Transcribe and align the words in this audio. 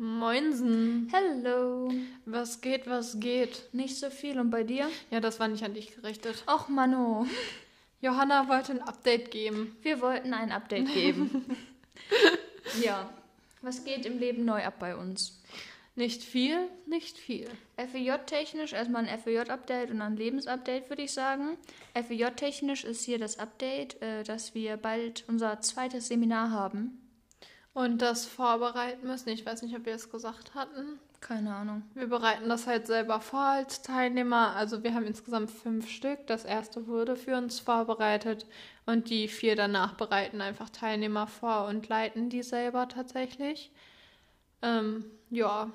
Moinsen. 0.00 1.12
Hello. 1.12 1.92
Was 2.24 2.62
geht, 2.62 2.86
was 2.86 3.20
geht? 3.20 3.68
Nicht 3.72 3.98
so 3.98 4.08
viel 4.08 4.40
und 4.40 4.48
bei 4.48 4.64
dir? 4.64 4.88
Ja, 5.10 5.20
das 5.20 5.38
war 5.38 5.46
nicht 5.46 5.62
an 5.62 5.74
dich 5.74 5.94
gerichtet. 5.94 6.42
Och, 6.48 6.70
Mano. 6.70 7.26
Johanna 8.00 8.48
wollte 8.48 8.72
ein 8.72 8.80
Update 8.80 9.30
geben. 9.30 9.76
Wir 9.82 10.00
wollten 10.00 10.32
ein 10.32 10.52
Update 10.52 10.90
geben. 10.94 11.44
ja. 12.82 13.10
Was 13.60 13.84
geht 13.84 14.06
im 14.06 14.18
Leben 14.18 14.46
neu 14.46 14.64
ab 14.64 14.78
bei 14.78 14.96
uns? 14.96 15.38
Nicht 15.96 16.22
viel, 16.22 16.70
nicht 16.86 17.18
viel. 17.18 17.50
FEJ-technisch 17.76 18.72
erstmal 18.72 19.06
ein 19.06 19.18
FEJ-Update 19.18 19.90
und 19.90 20.00
ein 20.00 20.16
Lebensupdate, 20.16 20.88
würde 20.88 21.02
ich 21.02 21.12
sagen. 21.12 21.58
FEJ-technisch 21.92 22.84
ist 22.84 23.04
hier 23.04 23.18
das 23.18 23.38
Update, 23.38 24.00
äh, 24.00 24.22
dass 24.24 24.54
wir 24.54 24.78
bald 24.78 25.24
unser 25.28 25.60
zweites 25.60 26.08
Seminar 26.08 26.52
haben. 26.52 27.09
Und 27.72 28.02
das 28.02 28.26
vorbereiten 28.26 29.06
müssen. 29.06 29.28
Ich 29.28 29.46
weiß 29.46 29.62
nicht, 29.62 29.76
ob 29.76 29.86
wir 29.86 29.94
es 29.94 30.10
gesagt 30.10 30.54
hatten. 30.54 30.98
Keine 31.20 31.54
Ahnung. 31.54 31.82
Wir 31.94 32.06
bereiten 32.06 32.48
das 32.48 32.66
halt 32.66 32.86
selber 32.86 33.20
vor 33.20 33.40
als 33.40 33.82
Teilnehmer. 33.82 34.56
Also 34.56 34.82
wir 34.82 34.94
haben 34.94 35.06
insgesamt 35.06 35.50
fünf 35.50 35.88
Stück. 35.88 36.26
Das 36.26 36.44
erste 36.44 36.86
wurde 36.86 37.14
für 37.14 37.36
uns 37.36 37.60
vorbereitet 37.60 38.46
und 38.86 39.10
die 39.10 39.28
vier 39.28 39.54
danach 39.54 39.94
bereiten 39.94 40.40
einfach 40.40 40.70
Teilnehmer 40.70 41.26
vor 41.26 41.66
und 41.66 41.88
leiten 41.88 42.30
die 42.30 42.42
selber 42.42 42.88
tatsächlich. 42.88 43.70
Ähm, 44.62 45.04
ja, 45.28 45.70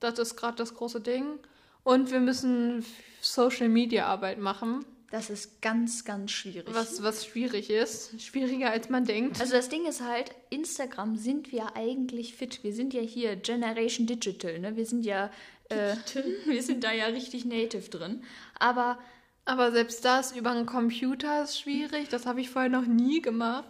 das 0.00 0.18
ist 0.18 0.36
gerade 0.36 0.56
das 0.56 0.74
große 0.74 1.00
Ding. 1.00 1.38
Und 1.84 2.10
wir 2.10 2.20
müssen 2.20 2.84
Social 3.20 3.68
Media 3.68 4.06
Arbeit 4.06 4.38
machen. 4.38 4.84
Das 5.10 5.30
ist 5.30 5.62
ganz, 5.62 6.04
ganz 6.04 6.30
schwierig. 6.32 6.74
Was, 6.74 7.02
was 7.02 7.24
schwierig 7.24 7.70
ist. 7.70 8.20
Schwieriger 8.20 8.70
als 8.70 8.88
man 8.88 9.04
denkt. 9.04 9.40
Also 9.40 9.52
das 9.52 9.68
Ding 9.68 9.86
ist 9.86 10.00
halt, 10.00 10.32
Instagram 10.50 11.16
sind 11.16 11.52
wir 11.52 11.76
eigentlich 11.76 12.34
fit. 12.34 12.64
Wir 12.64 12.72
sind 12.72 12.94
ja 12.94 13.00
hier 13.00 13.36
Generation 13.36 14.06
Digital, 14.06 14.58
ne? 14.58 14.76
Wir 14.76 14.86
sind 14.86 15.04
ja, 15.04 15.30
äh, 15.68 15.94
wir 16.46 16.62
sind 16.62 16.82
da 16.84 16.92
ja 16.92 17.06
richtig 17.06 17.44
native 17.44 17.88
drin. 17.90 18.24
Aber 18.58 18.98
Aber 19.46 19.72
selbst 19.72 20.04
das 20.04 20.32
über 20.34 20.52
einen 20.52 20.66
Computer 20.66 21.42
ist 21.42 21.60
schwierig. 21.60 22.08
Das 22.08 22.24
habe 22.26 22.40
ich 22.40 22.48
vorher 22.48 22.70
noch 22.70 22.86
nie 22.86 23.20
gemacht. 23.20 23.68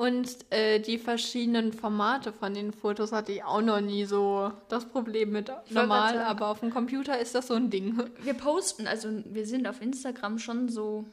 Und 0.00 0.50
äh, 0.50 0.80
die 0.80 0.96
verschiedenen 0.96 1.74
Formate 1.74 2.32
von 2.32 2.54
den 2.54 2.72
Fotos 2.72 3.12
hatte 3.12 3.32
ich 3.32 3.44
auch 3.44 3.60
noch 3.60 3.82
nie 3.82 4.06
so 4.06 4.50
das 4.70 4.86
Problem 4.86 5.30
mit 5.30 5.52
normal. 5.68 6.16
Aber 6.20 6.48
auf 6.48 6.60
dem 6.60 6.70
Computer 6.70 7.18
ist 7.18 7.34
das 7.34 7.48
so 7.48 7.54
ein 7.54 7.68
Ding. 7.68 8.02
wir 8.22 8.32
posten, 8.32 8.86
also 8.86 9.10
wir 9.26 9.44
sind 9.44 9.68
auf 9.68 9.82
Instagram 9.82 10.38
schon 10.38 10.70
so 10.70 11.04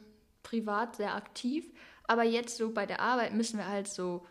privat 0.42 0.96
sehr 0.96 1.16
aktiv. 1.16 1.70
Aber 2.06 2.24
jetzt 2.24 2.56
so 2.56 2.72
bei 2.72 2.86
der 2.86 3.02
Arbeit 3.02 3.34
müssen 3.34 3.58
wir 3.58 3.68
halt 3.68 3.90
so 3.90 4.26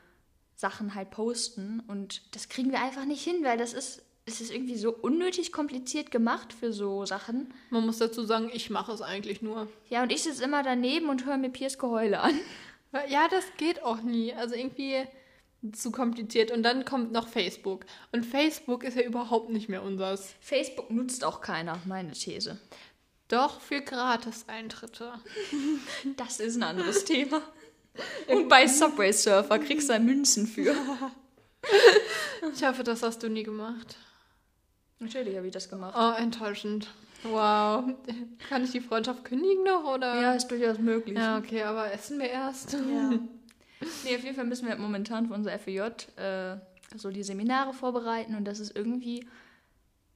Sachen 0.55 0.95
halt 0.95 1.11
posten. 1.11 1.83
Und 1.87 2.35
das 2.35 2.49
kriegen 2.49 2.71
wir 2.71 2.81
einfach 2.81 3.05
nicht 3.05 3.23
hin, 3.23 3.45
weil 3.45 3.59
das 3.59 3.75
ist, 3.75 4.07
es 4.25 4.41
ist 4.41 4.51
irgendwie 4.51 4.77
so 4.77 4.91
unnötig 4.91 5.53
kompliziert 5.53 6.11
gemacht 6.11 6.55
für 6.55 6.73
so 6.73 7.05
Sachen. 7.05 7.53
Man 7.69 7.85
muss 7.85 7.99
dazu 7.99 8.25
sagen, 8.25 8.49
ich 8.51 8.71
mache 8.71 8.93
es 8.93 9.03
eigentlich 9.03 9.43
nur. 9.43 9.69
Ja, 9.91 10.03
und 10.03 10.11
ich 10.11 10.23
sitze 10.23 10.43
immer 10.43 10.63
daneben 10.63 11.11
und 11.11 11.27
höre 11.27 11.37
mir 11.37 11.51
Piers 11.51 11.77
Geheule 11.77 12.21
an. 12.21 12.41
Ja, 13.09 13.29
das 13.29 13.45
geht 13.57 13.83
auch 13.83 14.03
nie. 14.03 14.33
Also 14.35 14.55
irgendwie 14.55 15.07
zu 15.73 15.91
kompliziert. 15.91 16.51
Und 16.51 16.63
dann 16.63 16.85
kommt 16.85 17.13
noch 17.13 17.29
Facebook. 17.29 17.87
Und 18.13 18.25
Facebook 18.25 18.85
ist 18.85 18.97
ja 18.97 19.03
überhaupt 19.03 19.51
nicht 19.51 19.69
mehr 19.69 19.83
unseres. 19.83 20.35
Facebook 20.41 20.91
nutzt 20.91 21.25
auch 21.25 21.41
keiner, 21.41 21.79
meine 21.85 22.13
These. 22.13 22.59
Doch 23.29 23.61
für 23.61 23.81
Gratis-Eintritte. 23.81 25.13
Das 26.17 26.41
ist 26.41 26.57
ein 26.57 26.63
anderes 26.63 27.05
Thema. 27.05 27.43
Und 28.29 28.49
bei 28.49 28.67
Subway 28.67 29.13
Surfer 29.13 29.59
kriegst 29.59 29.89
du 29.89 29.95
da 29.95 29.99
Münzen 29.99 30.47
für. 30.47 30.75
Ich 32.55 32.63
hoffe, 32.65 32.85
das 32.85 33.03
hast 33.03 33.23
du 33.23 33.29
nie 33.29 33.43
gemacht. 33.43 33.97
Natürlich 34.99 35.37
habe 35.37 35.47
ich 35.47 35.53
das 35.53 35.69
gemacht. 35.69 35.95
Oh, 35.99 36.21
enttäuschend. 36.21 36.89
Wow. 37.31 37.85
Kann 38.49 38.65
ich 38.65 38.71
die 38.73 38.81
Freundschaft 38.81 39.25
kündigen 39.25 39.65
noch, 39.65 39.85
oder? 39.85 40.21
Ja, 40.21 40.35
ist 40.35 40.49
durchaus 40.49 40.79
möglich. 40.79 41.17
Ja, 41.17 41.39
okay, 41.39 41.63
aber 41.63 41.93
essen 41.93 42.19
wir 42.19 42.29
erst. 42.31 42.73
Ja. 42.73 43.13
Nee, 44.05 44.17
auf 44.17 44.25
jeden 44.25 44.35
Fall 44.35 44.47
müssen 44.47 44.67
wir 44.67 44.75
momentan 44.77 45.27
für 45.29 45.35
unser 45.35 45.57
FEJ 45.59 45.81
äh, 46.17 46.57
so 46.97 47.11
die 47.11 47.23
Seminare 47.23 47.75
vorbereiten 47.75 48.35
und 48.35 48.47
das 48.47 48.59
ist 48.59 48.75
irgendwie, 48.75 49.27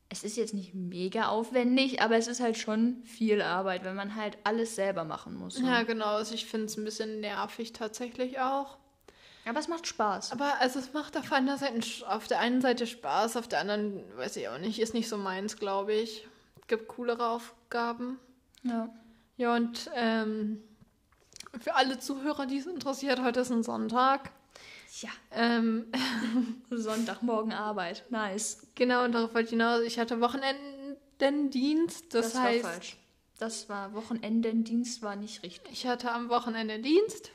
es 0.08 0.24
ist 0.24 0.38
jetzt 0.38 0.54
nicht 0.54 0.74
mega 0.74 1.28
aufwendig, 1.28 2.00
aber 2.00 2.16
es 2.16 2.26
ist 2.26 2.40
halt 2.40 2.56
schon 2.56 3.02
viel 3.04 3.42
Arbeit, 3.42 3.84
wenn 3.84 3.94
man 3.94 4.16
halt 4.16 4.38
alles 4.44 4.76
selber 4.76 5.04
machen 5.04 5.34
muss. 5.36 5.58
ne? 5.58 5.68
Ja, 5.68 5.82
genau. 5.82 6.06
Also 6.06 6.34
ich 6.34 6.46
finde 6.46 6.66
es 6.66 6.78
ein 6.78 6.84
bisschen 6.84 7.20
nervig 7.20 7.74
tatsächlich 7.74 8.40
auch. 8.40 8.78
Aber 9.44 9.58
es 9.58 9.68
macht 9.68 9.86
Spaß. 9.86 10.32
Aber 10.32 10.58
also 10.60 10.78
es 10.78 10.94
macht 10.94 11.18
auf 11.18 11.30
einer 11.30 11.58
Seite, 11.58 11.78
auf 12.08 12.28
der 12.28 12.38
einen 12.40 12.62
Seite 12.62 12.86
Spaß, 12.86 13.36
auf 13.36 13.46
der 13.46 13.60
anderen 13.60 14.02
weiß 14.16 14.36
ich 14.36 14.48
auch 14.48 14.58
nicht, 14.58 14.80
ist 14.80 14.94
nicht 14.94 15.08
so 15.08 15.18
meins, 15.18 15.58
glaube 15.58 15.92
ich. 15.92 16.26
Gibt 16.70 16.86
coolere 16.86 17.26
Aufgaben. 17.26 18.20
Ja. 18.62 18.88
Ja, 19.36 19.56
und 19.56 19.90
ähm, 19.96 20.62
für 21.58 21.74
alle 21.74 21.98
Zuhörer, 21.98 22.46
die 22.46 22.58
es 22.58 22.66
interessiert, 22.66 23.20
heute 23.20 23.40
ist 23.40 23.50
ein 23.50 23.64
Sonntag. 23.64 24.30
Ja, 25.00 25.08
Ähm, 25.32 25.86
Sonntagmorgen 26.70 27.52
Arbeit. 27.52 28.04
Nice. 28.10 28.68
genau, 28.76 29.04
und 29.04 29.10
darauf 29.12 29.34
wollte 29.34 29.46
ich 29.46 29.50
hinaus. 29.50 29.80
Ich 29.80 29.98
hatte 29.98 30.20
Wochenendendienst. 30.20 32.14
Das, 32.14 32.36
war 32.36 32.42
heißt, 32.42 32.64
falsch. 32.64 32.96
Das 33.40 33.68
war 33.68 33.92
Wochenendendienst, 33.94 35.02
war 35.02 35.16
nicht 35.16 35.42
richtig. 35.42 35.72
ich 35.72 35.88
hatte 35.88 36.12
am 36.12 36.28
Wochenende 36.28 36.78
Dienst. 36.78 37.32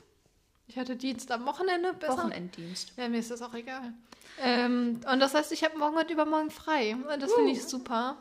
Ich 0.66 0.78
hatte 0.78 0.96
Dienst 0.96 1.30
am 1.30 1.44
Wochenende. 1.44 1.92
Besser. 1.92 2.16
Wochenenddienst. 2.16 2.94
Ja, 2.96 3.10
mir 3.10 3.18
ist 3.18 3.30
das 3.30 3.42
auch 3.42 3.52
egal. 3.52 3.92
Ähm, 4.40 5.00
und 5.12 5.20
das 5.20 5.34
heißt, 5.34 5.52
ich 5.52 5.62
habe 5.62 5.76
morgen 5.76 5.98
und 5.98 6.10
übermorgen 6.10 6.50
frei. 6.50 6.96
Und 6.96 7.20
das 7.20 7.34
finde 7.34 7.50
ich 7.50 7.62
super. 7.66 8.16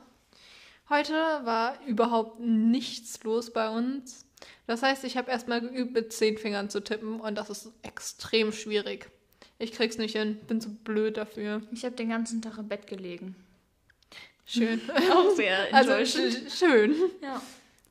Heute 0.89 1.13
war 1.13 1.79
überhaupt 1.85 2.39
nichts 2.39 3.23
los 3.23 3.51
bei 3.51 3.69
uns. 3.69 4.25
Das 4.67 4.83
heißt, 4.83 5.03
ich 5.03 5.17
habe 5.17 5.31
erstmal 5.31 5.61
geübt, 5.61 5.93
mit 5.93 6.13
zehn 6.13 6.37
Fingern 6.37 6.69
zu 6.69 6.83
tippen 6.83 7.19
und 7.19 7.35
das 7.35 7.49
ist 7.49 7.71
extrem 7.81 8.51
schwierig. 8.51 9.09
Ich 9.57 9.71
krieg's 9.71 9.97
nicht 9.97 10.15
hin, 10.15 10.37
bin 10.47 10.61
zu 10.61 10.73
blöd 10.75 11.17
dafür. 11.17 11.61
Ich 11.71 11.85
habe 11.85 11.95
den 11.95 12.09
ganzen 12.09 12.41
Tag 12.41 12.57
im 12.57 12.67
Bett 12.67 12.87
gelegen. 12.87 13.35
Schön. 14.45 14.81
Auch 15.11 15.35
sehr 15.35 15.67
also 15.73 15.93
schön. 16.05 16.95
ja. 17.21 17.41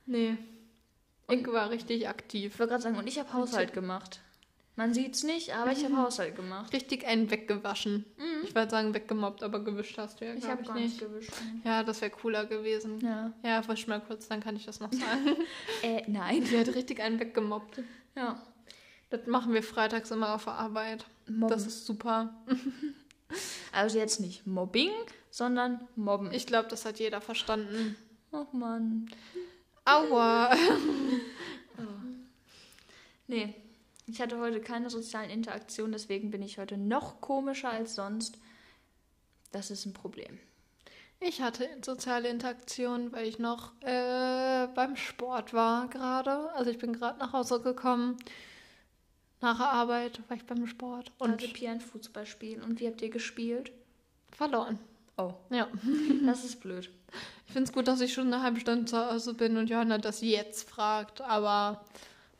Nee. 0.06 0.36
Ich 1.30 1.46
war 1.46 1.70
richtig 1.70 2.08
aktiv. 2.08 2.52
Ich 2.52 2.58
wollte 2.58 2.72
gerade 2.72 2.82
sagen, 2.82 2.96
und 2.96 3.06
ich 3.06 3.18
habe 3.18 3.32
Haushalt 3.32 3.72
gemacht. 3.72 4.20
Man 4.76 4.92
sieht's 4.92 5.22
nicht, 5.22 5.54
aber 5.54 5.70
ich 5.70 5.84
habe 5.84 5.96
Haushalt 5.96 6.34
gemacht. 6.34 6.72
Richtig 6.72 7.06
einen 7.06 7.30
weggewaschen. 7.30 8.04
Ich 8.42 8.54
wollte 8.56 8.72
sagen 8.72 8.92
weggemobbt, 8.92 9.44
aber 9.44 9.60
gewischt 9.60 9.96
hast 9.98 10.20
du 10.20 10.24
ja, 10.24 10.34
Ich 10.34 10.44
habe 10.48 10.62
ich 10.62 10.68
gar 10.68 10.74
nicht 10.74 10.98
gewischt. 10.98 11.30
Ja, 11.64 11.84
das 11.84 12.00
wäre 12.00 12.10
cooler 12.10 12.44
gewesen. 12.46 13.00
Ja. 13.00 13.32
Ja, 13.44 13.66
wisch 13.68 13.86
mal 13.86 14.00
kurz, 14.00 14.26
dann 14.26 14.40
kann 14.40 14.56
ich 14.56 14.66
das 14.66 14.80
noch 14.80 14.92
sagen. 14.92 15.36
Äh, 15.82 16.02
nein. 16.08 16.44
Sie 16.44 16.58
hat 16.58 16.68
richtig 16.74 17.00
einen 17.00 17.20
weggemobbt. 17.20 17.82
Ja. 18.16 18.42
Das 19.10 19.26
machen 19.26 19.52
wir 19.52 19.62
freitags 19.62 20.10
immer 20.10 20.34
auf 20.34 20.44
der 20.44 20.54
Arbeit. 20.54 21.04
Mobben. 21.28 21.48
Das 21.48 21.66
ist 21.66 21.86
super. 21.86 22.34
Also 23.72 23.98
jetzt 23.98 24.20
nicht 24.20 24.46
Mobbing, 24.46 24.92
sondern 25.30 25.88
Mobben. 25.96 26.30
Ich 26.32 26.46
glaube, 26.46 26.68
das 26.68 26.84
hat 26.84 27.00
jeder 27.00 27.20
verstanden. 27.20 27.96
oh 28.30 28.46
Mann. 28.52 29.10
Aua. 29.84 30.54
Nee, 33.26 33.54
ich 34.06 34.20
hatte 34.20 34.38
heute 34.38 34.60
keine 34.60 34.90
sozialen 34.90 35.30
Interaktionen, 35.30 35.92
deswegen 35.92 36.30
bin 36.30 36.42
ich 36.42 36.58
heute 36.58 36.76
noch 36.76 37.20
komischer 37.20 37.70
als 37.70 37.94
sonst. 37.94 38.38
Das 39.52 39.70
ist 39.70 39.86
ein 39.86 39.92
Problem. 39.92 40.38
Ich 41.20 41.40
hatte 41.40 41.68
soziale 41.84 42.28
Interaktion, 42.28 43.12
weil 43.12 43.26
ich 43.26 43.38
noch 43.38 43.72
äh, 43.80 44.66
beim 44.74 44.96
Sport 44.96 45.54
war 45.54 45.88
gerade. 45.88 46.52
Also 46.54 46.70
ich 46.70 46.78
bin 46.78 46.92
gerade 46.92 47.18
nach 47.18 47.32
Hause 47.32 47.60
gekommen. 47.60 48.16
Nach 49.40 49.56
der 49.58 49.70
Arbeit 49.70 50.20
war 50.28 50.36
ich 50.36 50.44
beim 50.44 50.66
Sport 50.66 51.12
Und 51.18 51.32
und 51.32 51.42
hatte 51.42 51.52
Pia 51.52 51.70
ein 51.72 51.80
Fußballspiel. 51.80 52.62
Und 52.62 52.80
wie 52.80 52.88
habt 52.88 53.00
ihr 53.00 53.10
gespielt? 53.10 53.72
verloren. 54.32 54.78
Oh, 55.16 55.32
Ja. 55.50 55.68
das 56.26 56.44
ist 56.44 56.60
blöd. 56.60 56.90
Ich 57.46 57.52
finde 57.52 57.68
es 57.68 57.72
gut, 57.72 57.86
dass 57.86 58.00
ich 58.00 58.12
schon 58.12 58.32
eine 58.32 58.42
halbe 58.42 58.60
Stunde 58.60 58.84
zu 58.84 58.98
Hause 58.98 59.34
bin 59.34 59.56
und 59.56 59.70
Johanna 59.70 59.98
das 59.98 60.20
jetzt 60.20 60.68
fragt. 60.68 61.20
Aber 61.20 61.84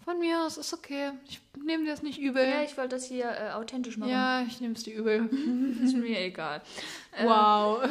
von 0.04 0.18
mir 0.18 0.42
aus 0.42 0.56
ist 0.56 0.72
okay. 0.72 1.12
Ich 1.28 1.40
nehme 1.62 1.84
dir 1.84 1.90
das 1.90 2.02
nicht 2.02 2.18
übel. 2.20 2.46
Ja, 2.46 2.62
ich 2.62 2.76
wollte 2.76 2.96
das 2.96 3.06
hier 3.06 3.26
äh, 3.30 3.50
authentisch 3.52 3.96
machen. 3.96 4.10
Ja, 4.10 4.42
ich 4.42 4.60
nehme 4.60 4.74
es 4.74 4.82
dir 4.82 4.94
übel. 4.94 5.26
Ist 5.82 5.96
mir 5.96 6.18
egal. 6.20 6.62
Äh, 7.16 7.26
Wow. 7.26 7.88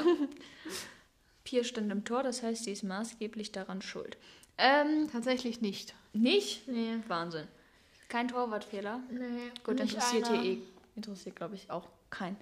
Pia 1.44 1.63
stand 1.63 1.92
im 1.92 2.04
Tor, 2.04 2.24
das 2.24 2.42
heißt, 2.44 2.63
sie 2.63 2.71
ist 2.71 2.83
maßgeblich 2.83 3.51
daran 3.51 3.81
schuld. 3.81 4.18
Ähm, 4.57 5.10
Tatsächlich 5.12 5.62
nicht. 5.62 5.94
nicht? 6.13 6.68
Nee. 6.68 6.95
Wahnsinn. 7.07 7.48
Kein 8.10 8.27
Torwartfehler? 8.27 9.00
Nee. 9.09 9.51
Gut, 9.63 9.80
interessiert 9.80 10.30
einer. 10.30 10.42
hier 10.42 10.54
eh. 10.54 10.62
Interessiert, 10.95 11.36
glaube 11.36 11.56
ich, 11.56 11.69
auch 11.71 11.88
kein. 12.09 12.38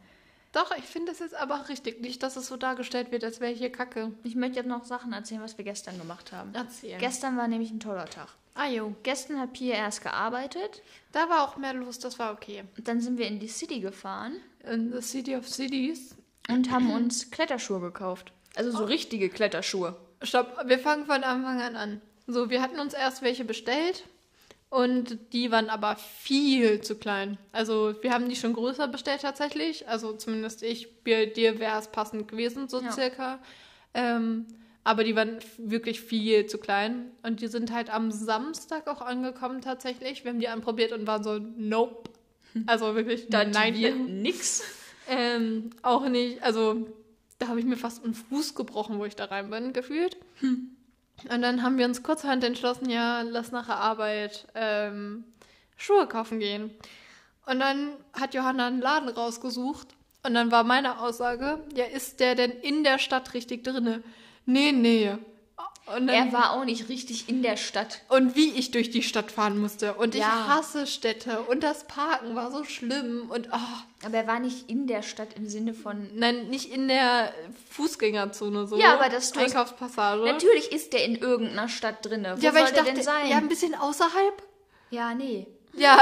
Doch, 0.52 0.76
ich 0.78 0.84
finde 0.84 1.14
es 1.14 1.20
jetzt 1.20 1.34
aber 1.36 1.70
richtig. 1.70 2.02
Nicht, 2.02 2.22
dass 2.24 2.36
es 2.36 2.48
so 2.48 2.58
dargestellt 2.58 3.12
wird, 3.12 3.24
als 3.24 3.40
wäre 3.40 3.54
hier 3.54 3.72
Kacke. 3.72 4.12
Ich 4.24 4.36
möchte 4.36 4.58
jetzt 4.58 4.68
noch 4.68 4.84
Sachen 4.84 5.14
erzählen, 5.14 5.42
was 5.42 5.58
wir 5.58 5.64
gestern 5.66 5.98
gemacht 5.98 6.32
haben. 6.34 6.54
Erzählen. 6.54 7.00
Gestern 7.00 7.38
war 7.38 7.48
nämlich 7.48 7.72
ein 7.72 7.80
toller 7.80 8.06
Tag. 8.06 8.28
Ah 8.54 8.68
jo. 8.68 8.96
Gestern 9.04 9.40
hat 9.40 9.54
Pia 9.54 9.76
erst 9.76 10.02
gearbeitet. 10.04 10.82
Da 11.12 11.30
war 11.30 11.44
auch 11.44 11.58
mehr 11.58 11.74
los, 11.74 12.00
das 12.00 12.20
war 12.20 12.34
okay. 12.34 12.64
Dann 12.78 13.02
sind 13.02 13.18
wir 13.18 13.28
in 13.28 13.40
die 13.40 13.48
City 13.48 13.80
gefahren. 13.80 14.34
In 14.70 14.92
the 14.92 15.02
City 15.02 15.36
of 15.36 15.48
Cities. 15.48 16.16
und 16.50 16.72
haben 16.72 16.92
uns 16.92 17.32
Kletterschuhe 17.32 17.80
gekauft. 17.80 18.32
Also 18.56 18.72
so 18.72 18.84
richtige 18.84 19.30
Kletterschuhe. 19.30 19.96
Stopp, 20.22 20.56
wir 20.66 20.80
fangen 20.80 21.06
von 21.06 21.24
Anfang 21.24 21.62
an 21.62 21.76
an. 21.76 22.02
So, 22.28 22.50
wir 22.50 22.62
hatten 22.62 22.80
uns 22.80 22.94
erst 22.94 23.22
welche 23.22 23.44
bestellt 23.46 24.04
und 24.70 25.18
die 25.34 25.52
waren 25.52 25.70
aber 25.70 25.96
viel 25.96 26.82
zu 26.82 26.96
klein. 26.96 27.38
Also 27.52 27.96
wir 28.02 28.14
haben 28.14 28.30
die 28.30 28.36
schon 28.36 28.54
größer 28.54 28.88
bestellt 28.88 29.22
tatsächlich. 29.22 29.88
Also 29.88 30.14
zumindest 30.14 30.64
ich, 30.64 31.04
bei 31.04 31.26
dir 31.26 31.60
wäre 31.60 31.80
es 31.80 31.88
passend 31.88 32.28
gewesen, 32.28 32.68
so 32.70 32.82
Ja. 32.82 32.92
circa. 32.92 33.40
Ähm, 33.94 34.46
aber 34.84 35.04
die 35.04 35.16
waren 35.16 35.40
wirklich 35.58 36.02
viel 36.02 36.46
zu 36.48 36.58
klein. 36.58 37.12
Und 37.24 37.42
die 37.42 37.48
sind 37.48 37.72
halt 37.72 37.90
am 37.94 38.12
Samstag 38.12 38.88
auch 38.88 39.02
angekommen 39.02 39.62
tatsächlich. 39.62 40.24
Wir 40.24 40.32
haben 40.32 40.40
die 40.40 40.48
anprobiert 40.48 40.92
und 40.92 41.06
waren 41.08 41.24
so, 41.24 41.40
nope. 41.40 42.10
Also 42.66 42.96
wirklich, 42.96 43.28
Da 43.30 43.46
nein. 43.46 43.76
wir 43.76 43.96
nix. 43.96 44.64
Ähm, 45.08 45.70
auch 45.82 46.08
nicht, 46.08 46.44
also 46.44 46.88
da 47.40 47.48
habe 47.48 47.60
ich 47.60 47.66
mir 47.66 47.78
fast 47.78 48.04
einen 48.04 48.14
Fuß 48.14 48.56
gebrochen, 48.56 49.00
wo 49.00 49.06
ich 49.06 49.16
da 49.16 49.26
rein 49.26 49.50
bin, 49.50 49.74
gefühlt. 49.74 50.18
Und 50.42 51.42
dann 51.42 51.64
haben 51.64 51.78
wir 51.78 51.86
uns 51.86 52.04
kurzerhand 52.04 52.44
entschlossen, 52.44 52.90
ja, 52.90 53.22
lass 53.22 53.52
nach 53.52 53.68
der 53.68 53.78
Arbeit 53.78 54.48
ähm, 54.56 55.24
Schuhe 55.78 56.08
kaufen 56.08 56.40
gehen. 56.40 56.72
Und 57.46 57.60
dann 57.60 57.90
hat 58.14 58.34
Johanna 58.34 58.68
einen 58.68 58.82
Laden 58.82 59.10
rausgesucht 59.10 59.88
und 60.24 60.34
dann 60.34 60.52
war 60.52 60.64
meine 60.64 61.00
Aussage, 61.00 61.60
ja, 61.76 61.86
ist 61.86 62.20
der 62.20 62.36
denn 62.36 62.52
in 62.52 62.84
der 62.84 63.00
Stadt 63.00 63.34
richtig 63.34 63.64
drinne? 63.64 64.04
Nee, 64.46 64.72
nee. 64.72 65.12
Und, 65.88 66.08
dann, 66.08 66.10
Er 66.10 66.32
war 66.32 66.52
auch 66.54 66.64
nicht 66.64 66.88
richtig 66.90 67.28
in 67.28 67.42
der 67.44 67.58
Stadt. 67.58 68.02
und 68.08 68.36
wie 68.36 68.52
ich 68.52 68.72
durch 68.72 68.92
die 68.92 69.04
Stadt 69.04 69.30
fahren 69.32 69.58
musste. 69.58 69.96
Und 69.96 70.16
ich 70.16 70.22
Ja. 70.22 70.48
hasse 70.48 70.88
Städte 70.88 71.42
und 71.42 71.64
das 71.64 71.86
Parken 71.86 72.34
war 72.36 72.50
so 72.52 72.64
schlimm 72.64 73.30
und 73.30 73.50
oh, 73.52 74.06
Aber 74.06 74.16
er 74.18 74.26
war 74.28 74.40
nicht 74.40 74.70
in 74.70 74.88
der 74.88 75.02
Stadt 75.02 75.34
im 75.36 75.50
Sinne 75.50 75.74
von. 75.74 76.10
Nein, 76.14 76.48
nicht 76.50 76.72
in 76.72 76.88
der 76.88 77.34
Fußgängerzone 77.72 78.68
so. 78.68 78.78
Ja, 78.78 78.94
aber 78.94 79.10
das- 79.10 79.36
Einkaufspassage. 79.36 80.24
Natürlich 80.24 80.72
ist 80.72 80.94
der 80.94 81.04
in 81.04 81.16
irgendeiner 81.16 81.68
Stadt 81.68 82.06
drinne. 82.06 82.36
Wo 82.38 82.42
ja, 82.46 82.54
weil 82.54 82.62
soll 82.62 82.70
ich 82.70 82.76
dachte, 82.78 82.94
denn 82.94 83.04
sein? 83.04 83.28
ja, 83.30 83.38
ein 83.38 83.50
bisschen 83.50 83.76
außerhalb. 83.76 84.44
Ja, 84.92 85.14
nee. 85.14 85.48
Ja, 85.74 85.98